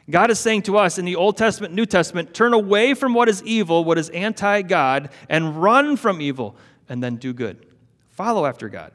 [0.10, 3.28] God is saying to us in the Old Testament, New Testament, turn away from what
[3.28, 6.56] is evil, what is anti God, and run from evil,
[6.88, 7.66] and then do good.
[8.10, 8.94] Follow after God.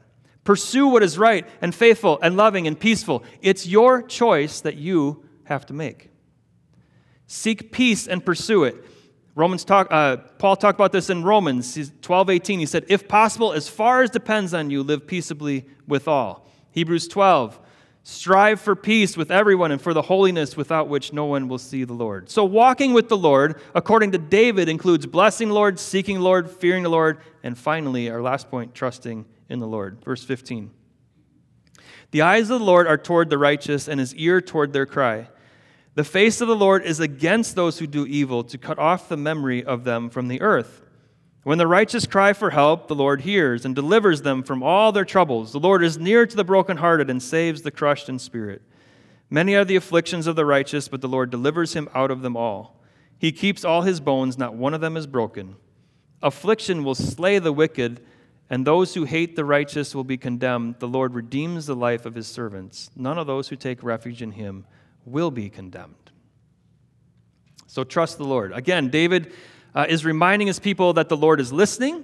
[0.49, 3.23] Pursue what is right and faithful and loving and peaceful.
[3.39, 6.09] It's your choice that you have to make.
[7.27, 8.83] Seek peace and pursue it.
[9.35, 12.59] Romans talk, uh, Paul talked about this in Romans 12, 18.
[12.61, 16.47] He said, If possible, as far as depends on you, live peaceably with all.
[16.71, 17.59] Hebrews 12,
[18.01, 21.83] Strive for peace with everyone and for the holiness without which no one will see
[21.83, 22.27] the Lord.
[22.27, 26.89] So, walking with the Lord, according to David, includes blessing Lord, seeking Lord, fearing the
[26.89, 30.03] Lord, and finally, our last point, trusting in the Lord.
[30.05, 30.71] Verse 15.
[32.11, 35.27] The eyes of the Lord are toward the righteous, and his ear toward their cry.
[35.95, 39.17] The face of the Lord is against those who do evil, to cut off the
[39.17, 40.81] memory of them from the earth.
[41.43, 45.05] When the righteous cry for help, the Lord hears and delivers them from all their
[45.05, 45.51] troubles.
[45.51, 48.61] The Lord is near to the brokenhearted and saves the crushed in spirit.
[49.29, 52.35] Many are the afflictions of the righteous, but the Lord delivers him out of them
[52.35, 52.81] all.
[53.17, 55.55] He keeps all his bones, not one of them is broken.
[56.21, 58.01] Affliction will slay the wicked,
[58.49, 60.75] and those who hate the righteous will be condemned.
[60.79, 62.89] The Lord redeems the life of his servants.
[62.95, 64.65] None of those who take refuge in him
[65.05, 65.95] will be condemned.
[67.67, 68.51] So trust the Lord.
[68.51, 69.33] Again, David
[69.75, 72.03] uh, is reminding his people that the Lord is listening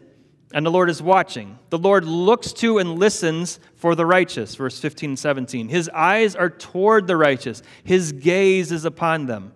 [0.53, 1.57] and the Lord is watching.
[1.71, 5.69] The Lord looks to and listens for the righteous, verse 15 and 17.
[5.69, 9.53] His eyes are toward the righteous, his gaze is upon them.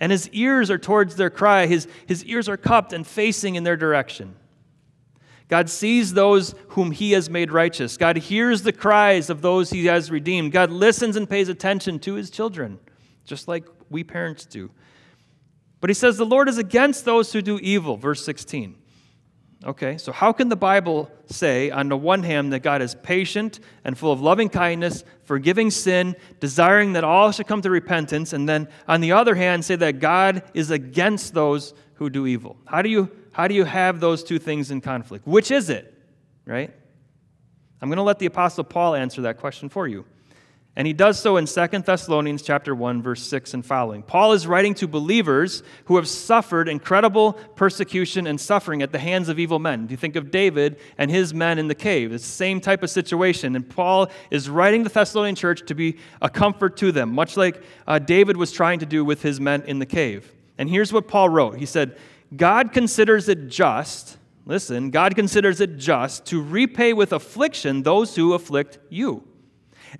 [0.00, 1.66] And his ears are towards their cry.
[1.66, 4.34] His, his ears are cupped and facing in their direction.
[5.52, 7.98] God sees those whom he has made righteous.
[7.98, 10.50] God hears the cries of those he has redeemed.
[10.50, 12.78] God listens and pays attention to his children,
[13.26, 14.70] just like we parents do.
[15.82, 18.76] But he says the Lord is against those who do evil, verse 16.
[19.62, 23.60] Okay, so how can the Bible say, on the one hand, that God is patient
[23.84, 28.48] and full of loving kindness, forgiving sin, desiring that all should come to repentance, and
[28.48, 32.56] then on the other hand, say that God is against those who do evil?
[32.64, 35.26] How do you, how do you have those two things in conflict?
[35.26, 35.92] Which is it,
[36.46, 36.72] right?
[37.80, 40.04] I'm going to let the Apostle Paul answer that question for you.
[40.74, 44.02] And he does so in 2 Thessalonians chapter 1 verse 6 and following.
[44.02, 49.28] Paul is writing to believers who have suffered incredible persecution and suffering at the hands
[49.28, 49.86] of evil men.
[49.86, 52.12] Do you think of David and his men in the cave?
[52.12, 53.54] It's the same type of situation.
[53.54, 57.62] And Paul is writing the Thessalonian church to be a comfort to them, much like
[57.86, 60.32] uh, David was trying to do with his men in the cave.
[60.56, 61.58] And here's what Paul wrote.
[61.58, 61.98] He said,
[62.34, 64.16] "God considers it just,
[64.46, 69.24] listen, God considers it just to repay with affliction those who afflict you."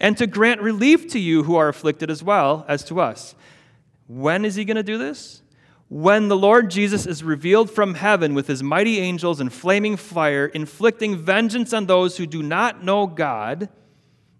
[0.01, 3.35] and to grant relief to you who are afflicted as well as to us.
[4.07, 5.43] When is he going to do this?
[5.89, 10.47] When the Lord Jesus is revealed from heaven with his mighty angels in flaming fire,
[10.47, 13.69] inflicting vengeance on those who do not know God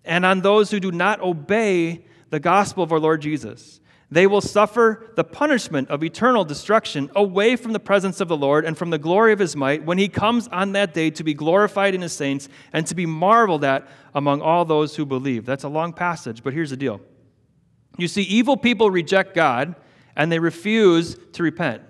[0.05, 3.81] and on those who do not obey the gospel of our Lord Jesus.
[4.13, 8.67] They will suffer the punishment of eternal destruction away from the presence of the Lord
[8.67, 11.33] and from the glory of his might when he comes on that day to be
[11.33, 15.47] glorified in his saints and to be marveled at among all those who believe.
[15.47, 17.01] That's a long passage, but here's the deal.
[17.97, 19.77] You see, evil people reject God
[20.15, 21.81] and they refuse to repent.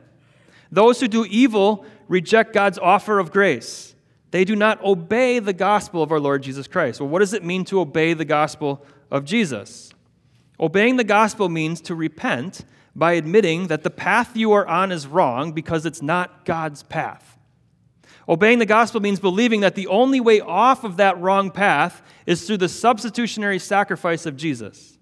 [0.71, 3.97] Those who do evil reject God's offer of grace.
[4.31, 7.01] They do not obey the gospel of our Lord Jesus Christ.
[7.01, 9.92] Well, what does it mean to obey the gospel of Jesus?
[10.61, 15.07] Obeying the gospel means to repent by admitting that the path you are on is
[15.07, 17.38] wrong because it's not God's path.
[18.29, 22.47] Obeying the gospel means believing that the only way off of that wrong path is
[22.47, 24.99] through the substitutionary sacrifice of Jesus.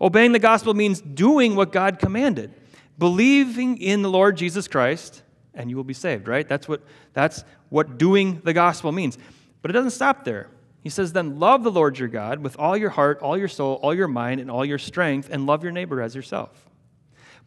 [0.00, 2.54] Obeying the gospel means doing what God commanded,
[2.98, 5.22] believing in the Lord Jesus Christ,
[5.54, 6.48] and you will be saved, right?
[6.48, 6.82] That's what,
[7.14, 9.18] that's what doing the gospel means.
[9.60, 10.48] But it doesn't stop there.
[10.88, 13.78] He says, Then love the Lord your God with all your heart, all your soul,
[13.82, 16.70] all your mind, and all your strength, and love your neighbor as yourself.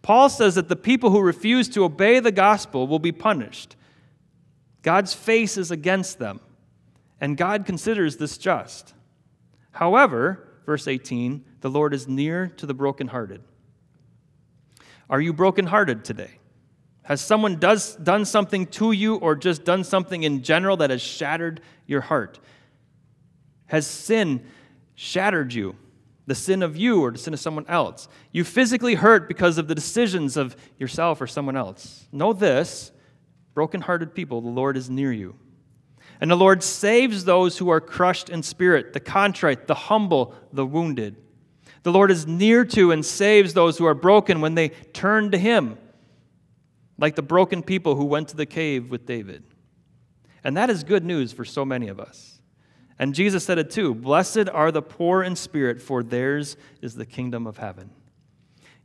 [0.04, 3.76] Paul says that the people who refuse to obey the gospel will be punished.
[4.84, 6.40] God's face is against them,
[7.20, 8.94] and God considers this just.
[9.72, 13.42] However, verse 18, the Lord is near to the brokenhearted.
[15.10, 16.34] Are you brokenhearted today?
[17.02, 21.02] Has someone does, done something to you or just done something in general that has
[21.02, 22.40] shattered your heart?
[23.72, 24.44] Has sin
[24.96, 25.78] shattered you?
[26.28, 28.10] The sin of you or the sin of someone else?
[28.34, 32.06] You physically hurt because of the decisions of yourself or someone else.
[32.12, 32.92] Know this
[33.54, 35.36] brokenhearted people, the Lord is near you.
[36.20, 40.66] And the Lord saves those who are crushed in spirit, the contrite, the humble, the
[40.66, 41.16] wounded.
[41.84, 45.38] The Lord is near to and saves those who are broken when they turn to
[45.38, 45.78] Him,
[46.98, 49.46] like the broken people who went to the cave with David.
[50.44, 52.31] And that is good news for so many of us.
[53.00, 57.06] And Jesus said it too Blessed are the poor in spirit, for theirs is the
[57.06, 57.92] kingdom of heaven.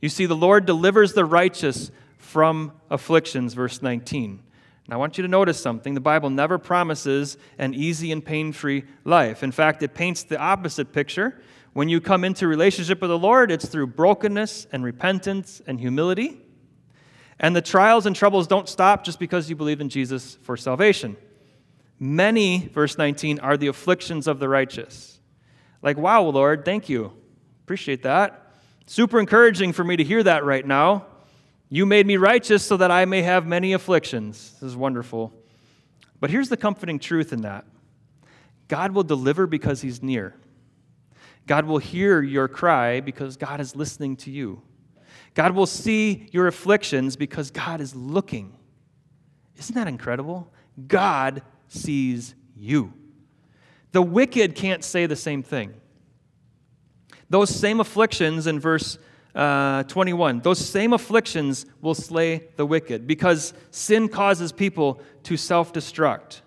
[0.01, 4.43] You see, the Lord delivers the righteous from afflictions, verse 19.
[4.87, 5.93] Now, I want you to notice something.
[5.93, 9.43] The Bible never promises an easy and pain free life.
[9.43, 11.41] In fact, it paints the opposite picture.
[11.73, 16.41] When you come into relationship with the Lord, it's through brokenness and repentance and humility.
[17.39, 21.17] And the trials and troubles don't stop just because you believe in Jesus for salvation.
[21.99, 25.19] Many, verse 19, are the afflictions of the righteous.
[25.81, 27.13] Like, wow, Lord, thank you.
[27.63, 28.53] Appreciate that.
[28.85, 31.05] Super encouraging for me to hear that right now.
[31.69, 34.53] You made me righteous so that I may have many afflictions.
[34.53, 35.33] This is wonderful.
[36.19, 37.65] But here's the comforting truth in that
[38.67, 40.35] God will deliver because He's near.
[41.45, 44.61] God will hear your cry because God is listening to you.
[45.33, 48.57] God will see your afflictions because God is looking.
[49.57, 50.51] Isn't that incredible?
[50.87, 52.93] God sees you.
[53.91, 55.73] The wicked can't say the same thing.
[57.29, 58.97] Those same afflictions in verse
[59.35, 65.71] uh, 21, those same afflictions will slay the wicked because sin causes people to self
[65.73, 66.41] destruct.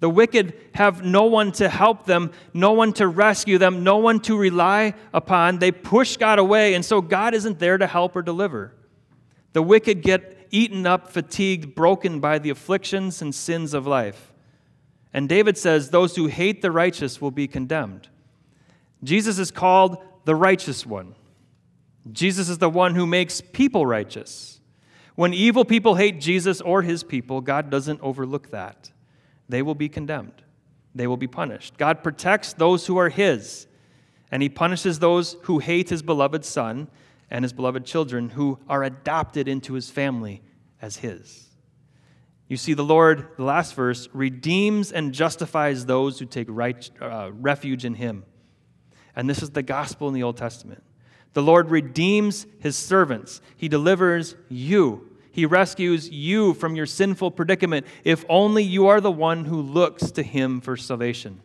[0.00, 4.18] The wicked have no one to help them, no one to rescue them, no one
[4.20, 5.58] to rely upon.
[5.58, 8.74] They push God away, and so God isn't there to help or deliver.
[9.52, 14.32] The wicked get eaten up, fatigued, broken by the afflictions and sins of life.
[15.12, 18.08] And David says, Those who hate the righteous will be condemned.
[19.02, 21.16] Jesus is called the righteous one.
[22.12, 24.60] Jesus is the one who makes people righteous.
[25.16, 28.92] When evil people hate Jesus or his people, God doesn't overlook that
[29.48, 30.42] they will be condemned.
[30.94, 31.76] They will be punished.
[31.76, 33.66] God protects those who are His,
[34.30, 36.88] and He punishes those who hate His beloved Son
[37.32, 40.40] and His beloved children who are adopted into His family
[40.80, 41.48] as His.
[42.46, 47.30] You see, the Lord, the last verse, redeems and justifies those who take right, uh,
[47.32, 48.24] refuge in Him.
[49.16, 50.84] And this is the gospel in the Old Testament.
[51.32, 57.86] The Lord redeems His servants, He delivers you he rescues you from your sinful predicament
[58.04, 61.40] if only you are the one who looks to Him for salvation.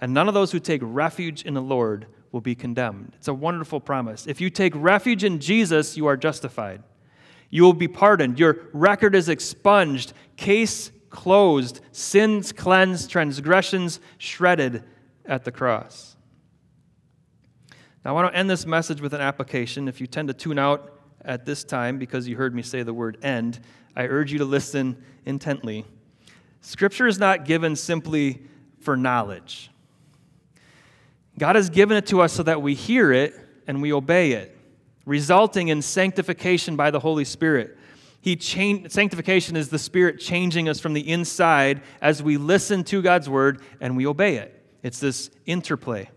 [0.00, 3.12] And none of those who take refuge in the Lord will be condemned.
[3.16, 4.26] It's a wonderful promise.
[4.26, 6.82] If you take refuge in Jesus, you are justified.
[7.50, 8.38] You will be pardoned.
[8.38, 14.82] Your record is expunged, case closed, sins cleansed, transgressions shredded
[15.26, 16.16] at the cross.
[18.04, 19.86] Now, I want to end this message with an application.
[19.86, 22.94] If you tend to tune out at this time because you heard me say the
[22.94, 23.60] word end,
[23.94, 25.84] I urge you to listen intently.
[26.62, 28.42] Scripture is not given simply
[28.80, 29.70] for knowledge.
[31.38, 33.34] God has given it to us so that we hear it
[33.66, 34.56] and we obey it,
[35.06, 37.78] resulting in sanctification by the Holy Spirit.
[38.20, 43.28] He sanctification is the Spirit changing us from the inside as we listen to God's
[43.28, 44.62] word and we obey it.
[44.82, 46.08] It's this interplay.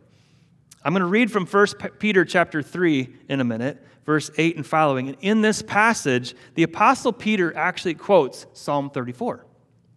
[0.84, 4.66] I'm going to read from 1 Peter chapter 3 in a minute, verse 8 and
[4.66, 5.07] following.
[5.07, 9.45] And in this passage, the Apostle Peter actually quotes Psalm 34,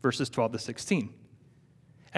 [0.00, 1.14] verses 12 to 16.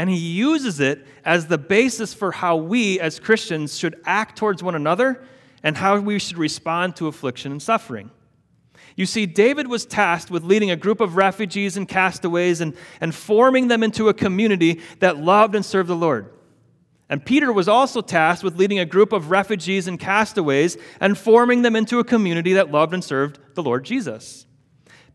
[0.00, 4.62] And he uses it as the basis for how we as Christians should act towards
[4.62, 5.22] one another
[5.62, 8.10] and how we should respond to affliction and suffering.
[8.96, 13.14] You see, David was tasked with leading a group of refugees and castaways and, and
[13.14, 16.32] forming them into a community that loved and served the Lord.
[17.10, 21.60] And Peter was also tasked with leading a group of refugees and castaways and forming
[21.60, 24.46] them into a community that loved and served the Lord Jesus.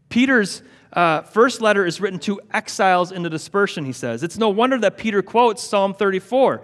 [0.09, 0.61] Peter's
[0.95, 4.23] uh, first letter is written to exiles in the dispersion, he says.
[4.23, 6.61] It's no wonder that Peter quotes Psalm 34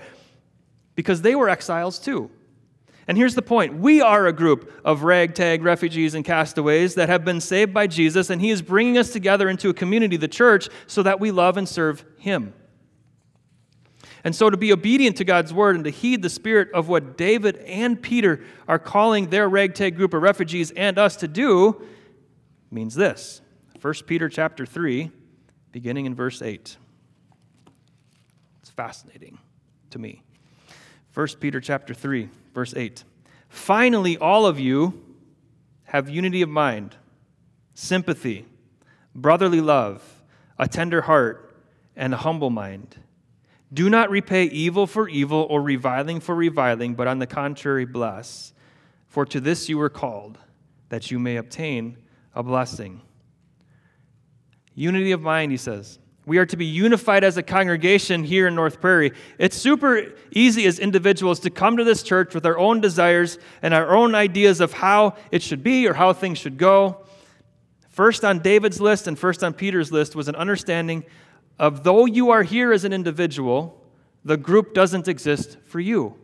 [0.96, 2.32] because they were exiles too.
[3.08, 7.26] And here's the point we are a group of ragtag refugees and castaways that have
[7.26, 10.70] been saved by Jesus, and he is bringing us together into a community, the church,
[10.88, 12.54] so that we love and serve him.
[14.24, 17.18] And so, to be obedient to God's word and to heed the spirit of what
[17.18, 21.86] David and Peter are calling their ragtag group of refugees and us to do
[22.70, 23.41] means this
[23.82, 25.10] 1 Peter chapter 3,
[25.72, 26.78] beginning in verse 8.
[28.62, 29.40] It's fascinating
[29.90, 30.22] to me.
[31.16, 33.04] 1 Peter chapter 3, verse 8.
[33.50, 35.04] Finally, all of you
[35.86, 36.96] have unity of mind,
[37.74, 38.46] sympathy,
[39.16, 40.22] brotherly love,
[40.60, 41.56] a tender heart,
[41.96, 42.98] and a humble mind.
[43.74, 48.54] Do not repay evil for evil or reviling for reviling, but on the contrary, bless.
[49.08, 50.38] For to this you were called,
[50.90, 51.98] that you may obtain
[52.36, 53.02] a blessing.
[54.76, 56.00] Unity of mind, he says.
[56.26, 59.12] We are to be unified as a congregation here in North Prairie.
[59.40, 63.74] It's super easy as individuals to come to this church with our own desires and
[63.74, 67.06] our own ideas of how it should be or how things should go.
[67.90, 71.04] First on David's list and first on Peter's list was an understanding
[71.58, 73.84] of though you are here as an individual,
[74.24, 76.16] the group doesn't exist for you.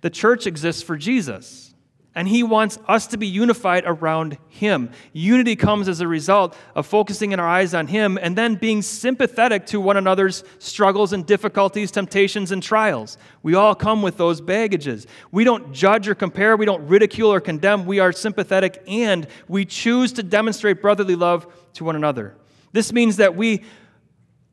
[0.00, 1.71] The church exists for Jesus,
[2.14, 4.90] and he wants us to be unified around him.
[5.12, 8.82] Unity comes as a result of focusing in our eyes on him and then being
[8.82, 13.16] sympathetic to one another's struggles and difficulties, temptations, and trials.
[13.42, 15.06] We all come with those baggages.
[15.30, 17.86] We don't judge or compare, we don't ridicule or condemn.
[17.86, 22.36] We are sympathetic and we choose to demonstrate brotherly love to one another.
[22.72, 23.62] This means that we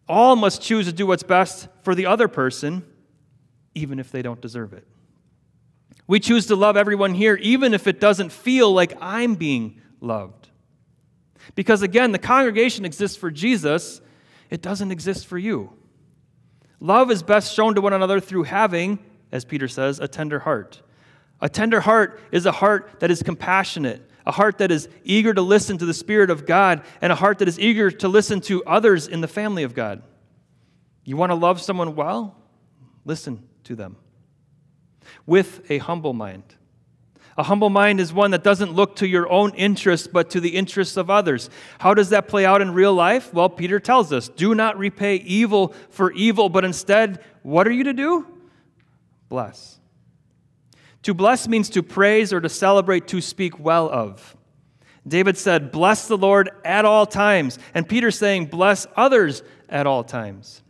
[0.07, 2.83] all must choose to do what's best for the other person,
[3.75, 4.87] even if they don't deserve it.
[6.09, 10.49] We choose to love everyone here, even if it doesn't feel like I'm being loved.
[11.53, 14.01] Because again, the congregation exists for Jesus,
[14.49, 15.71] it doesn't exist for you.
[16.79, 18.97] Love is best shown to one another through having,
[19.31, 20.81] as Peter says, a tender heart.
[21.41, 25.43] A tender heart is a heart that is compassionate, a heart that is eager to
[25.43, 28.63] listen to the Spirit of God, and a heart that is eager to listen to
[28.63, 30.01] others in the family of God.
[31.03, 32.35] You want to love someone well?
[33.05, 33.95] Listen to them
[35.29, 36.55] with a humble mind.
[37.37, 40.57] A humble mind is one that doesn't look to your own interests, but to the
[40.57, 41.49] interests of others.
[41.79, 43.33] How does that play out in real life?
[43.33, 47.85] Well, Peter tells us do not repay evil for evil, but instead, what are you
[47.85, 48.27] to do?
[49.29, 49.79] Bless.
[51.03, 54.35] To bless means to praise or to celebrate, to speak well of.
[55.07, 57.57] David said, Bless the Lord at all times.
[57.73, 60.61] And Peter's saying, Bless others at all times.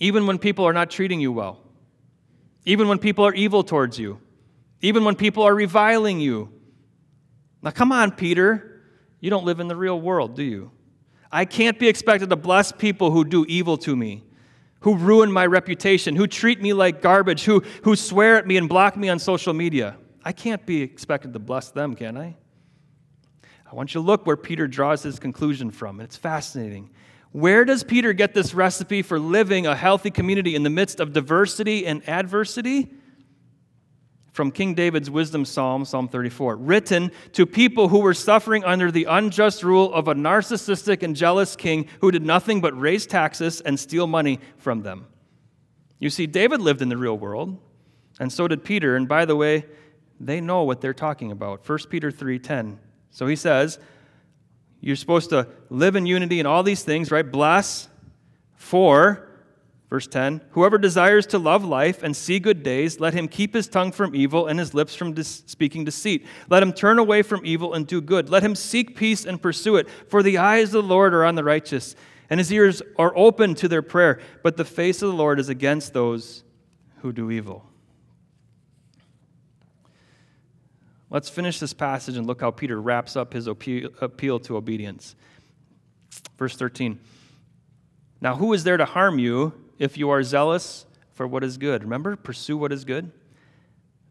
[0.00, 1.60] Even when people are not treating you well,
[2.68, 4.20] even when people are evil towards you,
[4.82, 6.52] even when people are reviling you.
[7.62, 8.82] Now, come on, Peter.
[9.20, 10.70] You don't live in the real world, do you?
[11.32, 14.22] I can't be expected to bless people who do evil to me,
[14.80, 18.68] who ruin my reputation, who treat me like garbage, who, who swear at me and
[18.68, 19.96] block me on social media.
[20.22, 22.36] I can't be expected to bless them, can I?
[23.70, 26.00] I want you to look where Peter draws his conclusion from.
[26.00, 26.90] And it's fascinating.
[27.32, 31.12] Where does Peter get this recipe for living a healthy community in the midst of
[31.12, 32.90] diversity and adversity?
[34.38, 39.02] from King David's wisdom psalm, Psalm 34, written to people who were suffering under the
[39.02, 43.80] unjust rule of a narcissistic and jealous king who did nothing but raise taxes and
[43.80, 45.08] steal money from them.
[45.98, 47.58] You see, David lived in the real world,
[48.20, 48.94] and so did Peter.
[48.94, 49.66] And by the way,
[50.20, 51.68] they know what they're talking about.
[51.68, 52.78] 1 Peter 3:10.
[53.10, 53.80] So he says,
[54.80, 57.28] you're supposed to live in unity and all these things, right?
[57.28, 57.88] Bless
[58.54, 59.28] for
[59.88, 63.68] Verse 10 Whoever desires to love life and see good days, let him keep his
[63.68, 66.26] tongue from evil and his lips from dis- speaking deceit.
[66.48, 68.28] Let him turn away from evil and do good.
[68.28, 69.88] Let him seek peace and pursue it.
[70.08, 71.96] For the eyes of the Lord are on the righteous,
[72.28, 74.20] and his ears are open to their prayer.
[74.42, 76.44] But the face of the Lord is against those
[76.98, 77.67] who do evil.
[81.10, 85.16] Let's finish this passage and look how Peter wraps up his appeal to obedience.
[86.36, 86.98] Verse 13.
[88.20, 89.52] Now, who is there to harm you?
[89.78, 91.82] if you are zealous for what is good.
[91.82, 93.10] Remember, pursue what is good.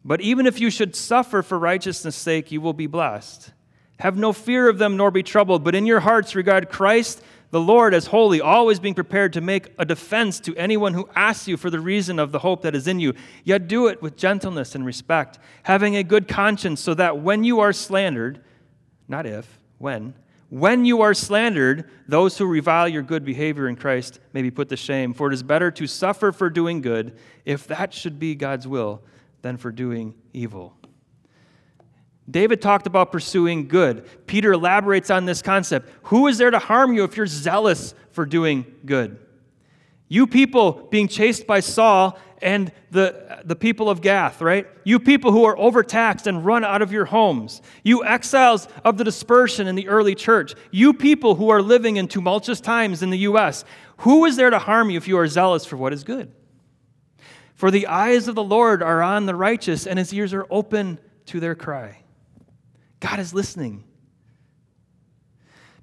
[0.04, 3.52] But even if you should suffer for righteousness' sake, you will be blessed.
[4.00, 7.60] Have no fear of them, nor be troubled, but in your hearts regard Christ the
[7.60, 11.56] Lord as holy, always being prepared to make a defense to anyone who asks you
[11.56, 13.14] for the reason of the hope that is in you.
[13.43, 17.60] Yet do it with gentleness and respect, having a good conscience, so that when you
[17.60, 18.43] are slandered,
[19.08, 20.14] not if, when,
[20.50, 24.70] when you are slandered, those who revile your good behavior in Christ may be put
[24.70, 25.14] to shame.
[25.14, 29.02] For it is better to suffer for doing good, if that should be God's will,
[29.41, 30.77] than for doing evil.
[32.30, 34.06] David talked about pursuing good.
[34.28, 35.90] Peter elaborates on this concept.
[36.04, 39.20] Who is there to harm you if you're zealous for doing good?
[40.10, 44.68] You people being chased by Saul and the, the people of Gath, right?
[44.84, 47.62] You people who are overtaxed and run out of your homes.
[47.84, 50.54] You exiles of the dispersion in the early church.
[50.72, 53.66] You people who are living in tumultuous times in the U.S.
[53.98, 56.32] Who is there to harm you if you are zealous for what is good?
[57.56, 61.00] For the eyes of the Lord are on the righteous, and his ears are open
[61.26, 62.04] to their cry.
[63.00, 63.84] God is listening.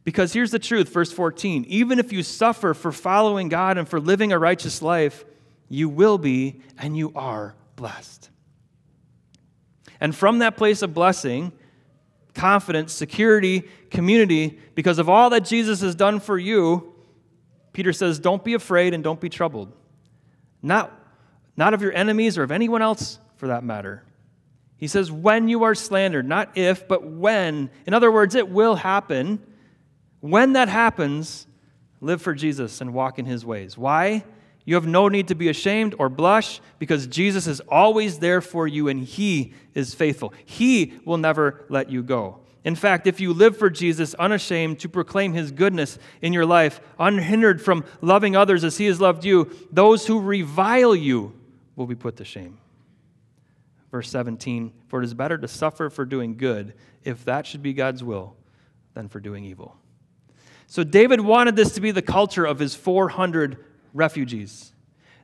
[0.04, 4.00] Because here's the truth, verse 14 even if you suffer for following God and for
[4.00, 5.24] living a righteous life,
[5.68, 8.30] you will be and you are blessed.
[10.00, 11.52] And from that place of blessing,
[12.34, 16.92] confidence, security, community, because of all that Jesus has done for you,
[17.72, 19.72] Peter says, don't be afraid and don't be troubled.
[20.62, 20.92] Not,
[21.56, 24.04] not of your enemies or of anyone else for that matter.
[24.84, 27.70] He says, when you are slandered, not if, but when.
[27.86, 29.42] In other words, it will happen.
[30.20, 31.46] When that happens,
[32.02, 33.78] live for Jesus and walk in his ways.
[33.78, 34.24] Why?
[34.66, 38.68] You have no need to be ashamed or blush because Jesus is always there for
[38.68, 40.34] you and He is faithful.
[40.44, 42.40] He will never let you go.
[42.62, 46.82] In fact, if you live for Jesus unashamed to proclaim His goodness in your life,
[46.98, 51.32] unhindered from loving others as He has loved you, those who revile you
[51.74, 52.58] will be put to shame.
[53.94, 56.74] Verse 17 For it is better to suffer for doing good,
[57.04, 58.34] if that should be God's will,
[58.92, 59.76] than for doing evil.
[60.66, 63.56] So David wanted this to be the culture of his 400
[63.92, 64.72] refugees.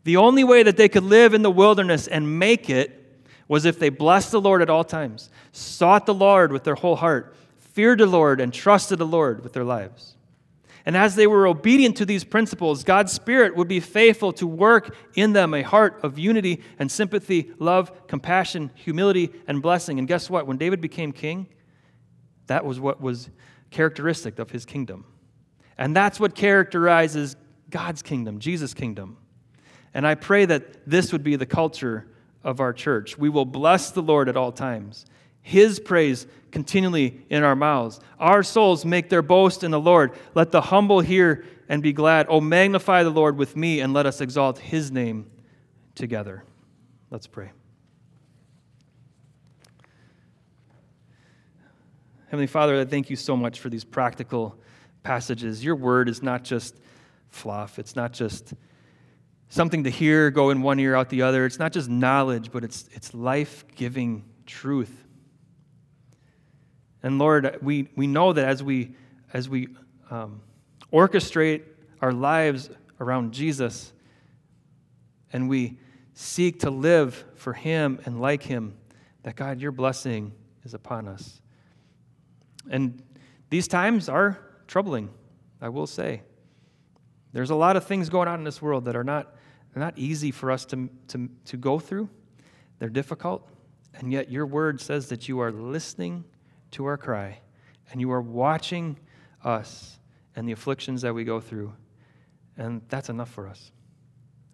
[0.05, 3.81] The only way that they could live in the wilderness and make it was if
[3.81, 7.99] they blessed the Lord at all times, sought the Lord with their whole heart, feared
[7.99, 10.15] the Lord, and trusted the Lord with their lives.
[10.87, 14.97] And as they were obedient to these principles, God's Spirit would be faithful to work
[15.15, 19.99] in them a heart of unity and sympathy, love, compassion, humility, and blessing.
[19.99, 20.47] And guess what?
[20.47, 21.49] When David became king,
[22.47, 23.31] that was what was
[23.71, 25.05] characteristic of his kingdom.
[25.79, 27.37] And that's what characterizes
[27.71, 29.17] God's kingdom, Jesus' kingdom.
[29.95, 32.07] And I pray that this would be the culture
[32.43, 33.19] of our church.
[33.19, 35.05] We will bless the Lord at all times.
[35.51, 37.99] His praise continually in our mouths.
[38.21, 40.13] Our souls make their boast in the Lord.
[40.33, 42.27] Let the humble hear and be glad.
[42.29, 45.29] Oh, magnify the Lord with me and let us exalt his name
[45.97, 46.45] together.
[47.11, 47.51] Let's pray.
[52.27, 54.57] Heavenly Father, I thank you so much for these practical
[55.03, 55.65] passages.
[55.65, 56.77] Your word is not just
[57.29, 58.55] fluff, it's not just
[59.49, 61.45] something to hear, go in one ear, out the other.
[61.45, 65.09] It's not just knowledge, but it's, it's life giving truth.
[67.03, 68.95] And Lord, we, we know that as we,
[69.33, 69.69] as we
[70.11, 70.43] um,
[70.93, 71.63] orchestrate
[72.01, 72.71] our lives
[73.01, 73.93] around Jesus
[75.33, 75.79] and we
[76.13, 78.77] seek to live for Him and like Him,
[79.23, 80.33] that God, your blessing
[80.65, 81.41] is upon us.
[82.69, 83.03] And
[83.49, 85.11] these times are troubling,
[85.61, 86.23] I will say.
[87.33, 89.35] There's a lot of things going on in this world that are not,
[89.75, 92.09] not easy for us to, to, to go through.
[92.79, 93.49] They're difficult.
[93.95, 96.25] And yet, your word says that you are listening
[96.73, 97.39] to our cry
[97.91, 98.99] and you are watching
[99.45, 99.99] us
[100.37, 101.73] and the afflictions that we go through.
[102.57, 103.73] And that's enough for us.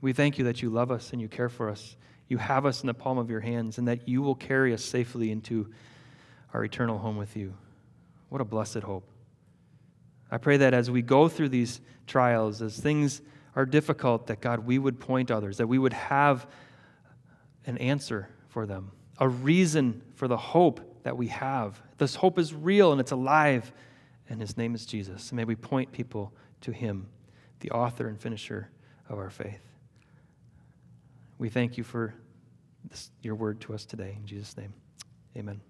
[0.00, 1.96] We thank you that you love us and you care for us.
[2.28, 4.84] You have us in the palm of your hands and that you will carry us
[4.84, 5.70] safely into
[6.54, 7.54] our eternal home with you.
[8.28, 9.08] What a blessed hope.
[10.30, 13.22] I pray that as we go through these trials, as things
[13.54, 16.46] are difficult, that God, we would point others, that we would have
[17.64, 21.80] an answer for them, a reason for the hope that we have.
[21.98, 23.72] This hope is real and it's alive,
[24.28, 25.30] and His name is Jesus.
[25.30, 26.32] And may we point people
[26.62, 27.06] to Him,
[27.60, 28.70] the author and finisher
[29.08, 29.62] of our faith.
[31.38, 32.12] We thank you for
[32.90, 34.16] this, your word to us today.
[34.18, 34.74] In Jesus' name,
[35.36, 35.60] amen.